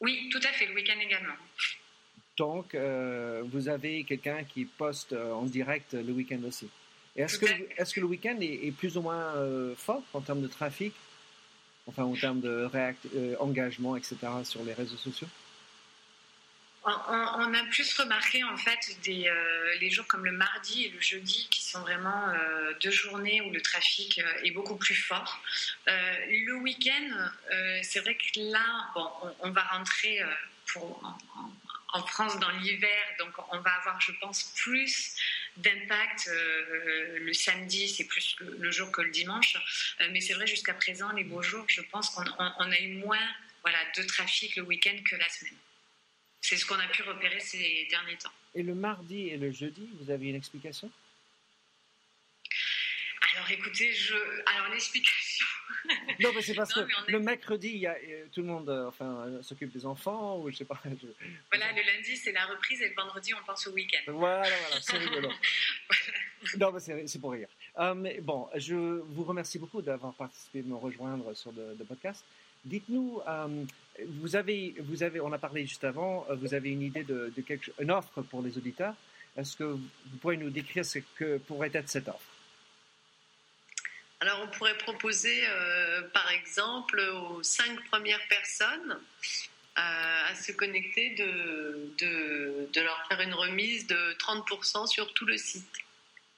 Oui, 0.00 0.28
tout 0.30 0.40
à 0.42 0.52
fait, 0.52 0.66
le 0.66 0.74
week-end 0.74 0.98
également. 1.00 1.34
Donc, 2.36 2.74
euh, 2.74 3.42
vous 3.46 3.68
avez 3.68 4.04
quelqu'un 4.04 4.42
qui 4.44 4.64
poste 4.64 5.12
en 5.12 5.42
direct 5.42 5.94
le 5.94 6.12
week-end 6.12 6.40
aussi. 6.46 6.68
Est-ce 7.14 7.38
que, 7.38 7.46
est 7.46 7.94
que, 7.94 8.00
le 8.00 8.06
week-end 8.06 8.36
est, 8.40 8.72
plus 8.72 8.96
ou 8.96 9.02
moins 9.02 9.34
fort 9.76 10.02
en 10.14 10.22
termes 10.22 10.40
de 10.40 10.48
trafic, 10.48 10.94
enfin 11.86 12.04
en 12.04 12.14
termes 12.14 12.40
de 12.40 12.66
engagement, 13.38 13.96
etc. 13.96 14.16
sur 14.44 14.64
les 14.64 14.72
réseaux 14.72 14.96
sociaux? 14.96 15.28
On, 16.84 17.54
a 17.54 17.64
plus 17.70 17.96
remarqué 17.98 18.42
en 18.44 18.56
fait 18.56 18.96
euh, 19.08 19.74
les 19.80 19.90
jours 19.90 20.06
comme 20.06 20.24
le 20.24 20.32
mardi 20.32 20.86
et 20.86 20.90
le 20.90 21.00
jeudi 21.00 21.46
qui 21.50 21.62
sont 21.62 21.80
vraiment 21.80 22.28
euh, 22.30 22.72
deux 22.80 22.90
journées 22.90 23.40
où 23.40 23.50
le 23.50 23.60
trafic 23.60 24.18
euh, 24.18 24.42
est 24.42 24.50
beaucoup 24.50 24.76
plus 24.76 24.94
fort. 24.94 25.40
le 25.86 26.54
week-end, 26.54 27.30
c'est 27.82 28.00
vrai 28.00 28.16
que 28.16 28.40
là, 28.52 28.90
bon, 28.94 29.10
on, 29.40 29.50
va 29.50 29.62
rentrer 29.62 30.20
en, 31.92 32.06
France 32.06 32.38
dans 32.40 32.50
l'hiver, 32.50 33.02
donc 33.18 33.32
on 33.52 33.58
va 33.60 33.70
avoir, 33.70 34.00
je 34.00 34.12
pense, 34.20 34.52
plus 34.56 35.14
d'impact 35.56 36.30
le 36.30 37.32
samedi, 37.32 37.88
c'est 37.88 38.04
plus 38.04 38.36
le, 38.40 38.70
jour 38.70 38.90
que 38.90 39.02
le 39.02 39.10
dimanche. 39.10 39.56
mais 40.10 40.20
c'est 40.20 40.34
vrai, 40.34 40.46
jusqu'à 40.46 40.74
présent, 40.74 41.10
les 41.12 41.24
beaux 41.24 41.42
jours, 41.42 41.64
je 41.68 41.82
pense 41.82 42.10
qu'on 42.10 42.70
a 42.70 42.80
eu 42.80 42.94
moins 42.94 43.28
voilà, 43.62 43.78
de 43.96 44.02
trafic 44.04 44.56
le 44.56 44.62
week-end 44.62 44.96
que 45.08 45.16
la 45.16 45.28
semaine. 45.28 45.58
C'est 46.42 46.56
ce 46.56 46.66
qu'on 46.66 46.78
a 46.78 46.88
pu 46.88 47.02
repérer 47.02 47.38
ces 47.40 47.86
derniers 47.88 48.16
temps. 48.16 48.32
Et 48.54 48.62
le 48.62 48.74
mardi 48.74 49.28
et 49.28 49.36
le 49.36 49.52
jeudi, 49.52 49.88
vous 50.00 50.10
avez 50.10 50.28
une 50.28 50.34
explication? 50.34 50.90
Alors 53.34 53.50
écoutez, 53.50 53.92
je... 53.92 54.14
alors 54.14 54.68
l'explication. 54.72 55.46
non, 56.20 56.32
mais 56.34 56.42
c'est 56.42 56.54
parce 56.54 56.74
que 56.74 56.80
le 57.08 57.20
mercredi, 57.20 57.68
il 57.68 57.78
y 57.78 57.86
a, 57.86 57.94
euh, 57.94 58.26
tout 58.32 58.42
le 58.42 58.48
monde 58.48 58.68
euh, 58.68 58.88
enfin, 58.88 59.24
euh, 59.26 59.42
s'occupe 59.42 59.72
des 59.72 59.86
enfants, 59.86 60.38
ou 60.38 60.50
je 60.50 60.56
sais 60.56 60.64
pas. 60.66 60.78
Voilà, 61.50 61.72
le 61.72 61.82
lundi, 61.82 62.16
c'est 62.16 62.32
la 62.32 62.44
reprise, 62.44 62.82
et 62.82 62.88
le 62.88 62.94
vendredi, 62.94 63.32
on 63.32 63.42
pense 63.46 63.66
au 63.68 63.72
week-end. 63.72 64.12
Voilà, 64.12 64.42
voilà, 64.42 64.80
c'est 64.80 64.98
rigolo. 64.98 65.30
Non, 66.58 66.72
mais 66.72 67.06
c'est 67.06 67.20
pour 67.20 67.30
rire. 67.30 67.48
mais 67.94 68.20
bon, 68.20 68.48
je 68.56 68.74
vous 68.74 69.22
remercie 69.22 69.60
beaucoup 69.60 69.80
d'avoir 69.80 70.12
participé, 70.12 70.60
de 70.60 70.66
me 70.66 70.74
rejoindre 70.74 71.32
sur 71.34 71.52
le, 71.52 71.76
le 71.78 71.84
podcast. 71.84 72.24
Dites-nous, 72.64 73.20
euh, 73.26 73.64
vous 74.06 74.36
avez, 74.36 74.74
vous 74.78 75.02
avez, 75.02 75.20
on 75.20 75.32
a 75.32 75.38
parlé 75.38 75.66
juste 75.66 75.84
avant, 75.84 76.26
euh, 76.30 76.34
vous 76.34 76.54
avez 76.54 76.70
une 76.70 76.82
idée 76.82 77.04
de, 77.04 77.32
quelque, 77.46 77.70
une 77.80 77.90
offre 77.90 78.22
pour 78.22 78.42
les 78.42 78.56
auditeurs. 78.56 78.94
Est-ce 79.36 79.56
que 79.56 79.64
vous 79.64 80.16
pourriez 80.20 80.38
nous 80.38 80.50
décrire 80.50 80.84
ce 80.84 80.98
que 81.16 81.38
pourrait 81.38 81.70
être 81.72 81.88
cette 81.88 82.08
offre? 82.08 82.20
Alors, 84.20 84.40
on 84.42 84.48
pourrait 84.56 84.78
proposer, 84.78 85.42
euh, 85.48 86.02
par 86.10 86.30
exemple, 86.30 87.00
aux 87.00 87.42
cinq 87.42 87.82
premières 87.86 88.26
personnes 88.28 89.00
à 89.74 90.34
se 90.34 90.52
connecter, 90.52 91.10
de, 91.14 91.94
de, 91.98 92.68
de, 92.72 92.80
leur 92.82 93.06
faire 93.08 93.20
une 93.22 93.32
remise 93.32 93.86
de 93.86 94.12
30% 94.18 94.86
sur 94.86 95.12
tout 95.14 95.24
le 95.24 95.38
site. 95.38 95.66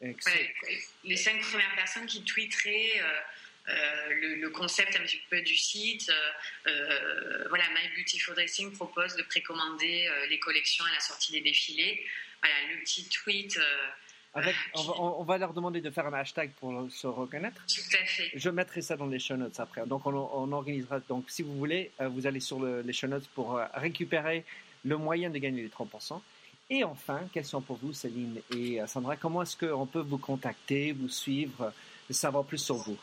les 0.00 1.16
cinq 1.16 1.40
premières 1.40 1.74
personnes 1.74 2.06
qui 2.06 2.22
tweeteraient 2.22 3.00
euh, 3.00 3.20
le, 3.66 4.48
concept 4.50 4.96
un 4.96 5.00
petit 5.00 5.20
peu 5.30 5.40
du 5.42 5.56
site. 5.56 6.08
Euh, 6.10 6.70
euh, 6.70 7.48
voilà, 7.48 7.64
My 7.70 7.88
Beautiful 7.96 8.34
Dressing 8.34 8.72
propose 8.72 9.16
de 9.16 9.22
précommander 9.22 10.08
les 10.28 10.38
collections 10.38 10.84
à 10.84 10.92
la 10.92 11.00
sortie 11.00 11.32
des 11.32 11.40
défilés. 11.40 12.04
Voilà, 12.42 12.54
le 12.74 12.80
petit 12.80 13.08
tweet. 13.08 13.58
Avec, 14.36 14.56
on, 14.74 15.22
va, 15.22 15.38
leur 15.38 15.52
demander 15.52 15.80
de 15.80 15.90
faire 15.90 16.06
un 16.06 16.12
hashtag 16.12 16.50
pour 16.58 16.90
se 16.90 17.06
reconnaître. 17.06 17.64
Tout 17.68 17.96
à 18.02 18.04
fait. 18.04 18.32
Je 18.34 18.50
mettrai 18.50 18.82
ça 18.82 18.96
dans 18.96 19.06
les 19.06 19.20
show 19.20 19.36
notes 19.36 19.60
après. 19.60 19.86
Donc 19.86 20.06
on, 20.06 20.52
organisera. 20.52 20.98
Donc 21.00 21.30
si 21.30 21.42
vous 21.42 21.56
voulez, 21.56 21.92
vous 22.00 22.26
allez 22.26 22.40
sur 22.40 22.62
les 22.64 22.92
show 22.92 23.06
notes 23.06 23.28
pour 23.28 23.60
récupérer 23.74 24.44
le 24.84 24.96
moyen 24.96 25.30
de 25.30 25.38
gagner 25.38 25.62
les 25.62 25.68
30%. 25.68 26.20
Et 26.70 26.82
enfin, 26.82 27.20
question 27.32 27.60
pour 27.60 27.76
vous, 27.76 27.92
Céline 27.92 28.40
et 28.50 28.80
Sandra, 28.86 29.16
comment 29.16 29.42
est-ce 29.42 29.56
qu'on 29.56 29.86
peut 29.86 30.00
vous 30.00 30.18
contacter, 30.18 30.92
vous 30.92 31.08
suivre, 31.08 31.72
savoir 32.10 32.44
plus 32.44 32.58
sur 32.58 32.76
vous? 32.76 32.98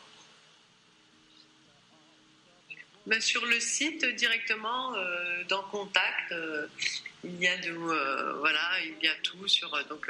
Ben, 3.06 3.20
Sur 3.20 3.44
le 3.46 3.58
site 3.60 4.04
directement, 4.16 4.94
euh, 4.94 5.44
dans 5.48 5.62
Contact, 5.62 6.32
euh, 6.32 6.66
il 7.24 7.40
y 7.40 7.48
a 7.48 7.56
de, 7.58 7.70
euh, 7.70 8.34
voilà, 8.38 8.60
il 8.84 9.04
y 9.04 9.08
a 9.08 9.14
tout 9.22 9.46
sur 9.48 9.70
donc 9.88 10.08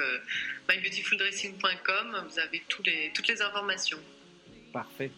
mybeautifuldressing.com. 0.68 2.26
Vous 2.28 2.38
avez 2.38 2.62
tous 2.68 2.82
les, 2.82 3.10
toutes 3.14 3.28
les 3.28 3.40
informations. 3.42 3.98
Parfait. 4.72 5.10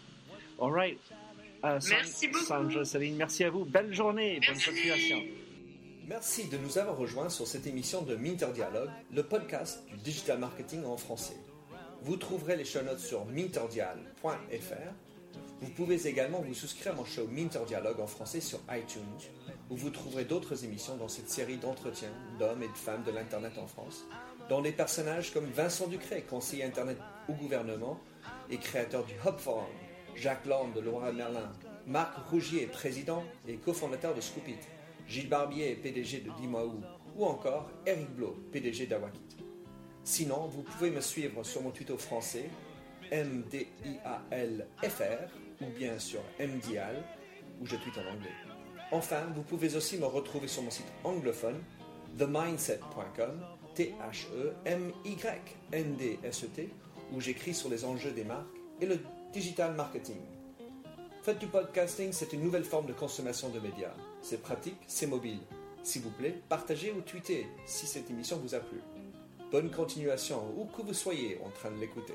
All 0.61 0.73
right. 0.73 0.99
merci 1.89 2.29
beaucoup. 2.29 2.45
Sandra, 2.45 2.85
Céline, 2.85 3.17
merci 3.17 3.45
à 3.45 3.51
vous. 3.51 3.65
Belle 3.65 3.93
journée. 3.93 4.41
Bonne 4.47 4.61
continuation. 4.61 5.23
Merci 6.07 6.49
de 6.49 6.59
nous 6.59 6.77
avoir 6.77 6.99
rejoints 6.99 7.31
sur 7.31 7.47
cette 7.47 7.67
émission 7.67 8.03
de 8.03 8.15
Minter 8.15 8.49
Dialogue, 8.53 8.91
le 9.13 9.23
podcast 9.23 9.83
du 9.89 9.97
digital 9.97 10.39
marketing 10.39 10.85
en 10.85 10.99
français. 10.99 11.37
Vous 12.03 12.17
trouverez 12.17 12.57
les 12.57 12.67
show 12.67 12.83
notes 12.83 13.01
sur 13.01 13.25
minterdial.fr 13.25 14.93
vous 15.65 15.71
pouvez 15.71 16.07
également 16.07 16.41
vous 16.41 16.53
souscrire 16.53 16.93
à 16.93 16.95
mon 16.95 17.07
show 17.07 17.27
Minter 17.27 17.61
Dialogue 17.67 17.99
en 17.99 18.07
français 18.07 18.43
sur 18.43 18.61
iTunes, 18.71 19.03
où 19.71 19.77
vous 19.77 19.89
trouverez 19.89 20.27
d'autres 20.27 20.63
émissions 20.63 20.97
dans 20.97 21.09
cette 21.09 21.31
série 21.31 21.57
d'entretiens 21.57 22.13
d'hommes 22.39 22.63
et 22.63 22.69
de 22.69 22.77
femmes 22.77 23.03
de 23.03 23.11
l'Internet 23.11 23.57
en 23.57 23.67
France, 23.67 24.05
dont 24.51 24.61
des 24.61 24.73
personnages 24.73 25.33
comme 25.33 25.47
Vincent 25.47 25.87
Ducret, 25.87 26.23
conseiller 26.29 26.65
Internet 26.65 26.99
au 27.31 27.33
gouvernement 27.33 27.99
et 28.51 28.59
créateur 28.59 29.07
du 29.07 29.15
Hub 29.27 29.39
Forum, 29.39 29.65
Jacques 30.15 30.45
Land 30.45 30.69
de 30.75 30.81
Laura 30.81 31.11
Merlin, 31.13 31.51
Marc 31.87 32.15
Rougier, 32.29 32.67
président 32.67 33.25
et 33.49 33.57
cofondateur 33.57 34.15
de 34.15 34.21
Scoopit, 34.21 34.59
Gilles 35.09 35.31
Barbier, 35.31 35.77
PDG 35.77 36.21
de 36.21 36.31
Dimaou, 36.39 36.83
ou 37.17 37.25
encore 37.25 37.71
Eric 37.87 38.11
Blo, 38.11 38.37
PDG 38.53 38.87
d'Awakit. 38.87 39.39
Sinon, 40.03 40.47
vous 40.47 40.63
pouvez 40.63 40.91
me 40.91 41.01
suivre 41.01 41.43
sur 41.43 41.63
mon 41.63 41.71
Twitter 41.71 41.97
français, 41.97 42.51
MDIALFR, 43.11 44.65
ou 45.61 45.67
bien 45.67 45.99
sur 45.99 46.21
MDIAL, 46.39 47.03
où 47.61 47.67
je 47.67 47.77
tweete 47.77 47.99
en 47.99 48.07
anglais. 48.13 48.31
Enfin, 48.93 49.27
vous 49.35 49.43
pouvez 49.43 49.77
aussi 49.77 49.99
me 49.99 50.07
retrouver 50.07 50.49
sur 50.49 50.63
mon 50.63 50.71
site 50.71 50.87
anglophone, 51.03 51.63
themindset.com, 52.19 53.41
T-H-E-M-Y-N-D-S-E-T, 53.75 54.95
où 57.13 57.21
j'écris 57.21 57.55
sur 57.55 57.69
les 57.69 57.85
enjeux 57.85 58.13
des 58.13 58.25
marques 58.25 58.47
et 58.81 58.87
le 58.87 58.99
digital 59.33 59.75
marketing. 59.75 60.21
Faites 61.23 61.39
du 61.39 61.47
podcasting, 61.47 62.13
c'est 62.13 62.33
une 62.35 62.43
nouvelle 62.43 62.65
forme 62.65 62.87
de 62.87 62.93
consommation 62.93 63.49
de 63.49 63.59
médias. 63.59 63.95
C'est 64.21 64.43
pratique, 64.43 64.77
c'est 64.87 65.07
mobile. 65.07 65.41
S'il 65.83 66.03
vous 66.03 66.11
plaît, 66.11 66.41
partagez 66.49 66.93
ou 66.93 67.01
tweetez 67.01 67.47
si 67.67 67.87
cette 67.87 68.11
émission 68.11 68.37
vous 68.37 68.55
a 68.55 68.61
plu. 68.61 68.81
Bonne 69.51 69.71
continuation, 69.71 70.43
où 70.57 70.67
que 70.67 70.83
vous 70.83 70.95
soyez 70.95 71.41
en 71.45 71.51
train 71.51 71.71
de 71.71 71.79
l'écouter. 71.81 72.15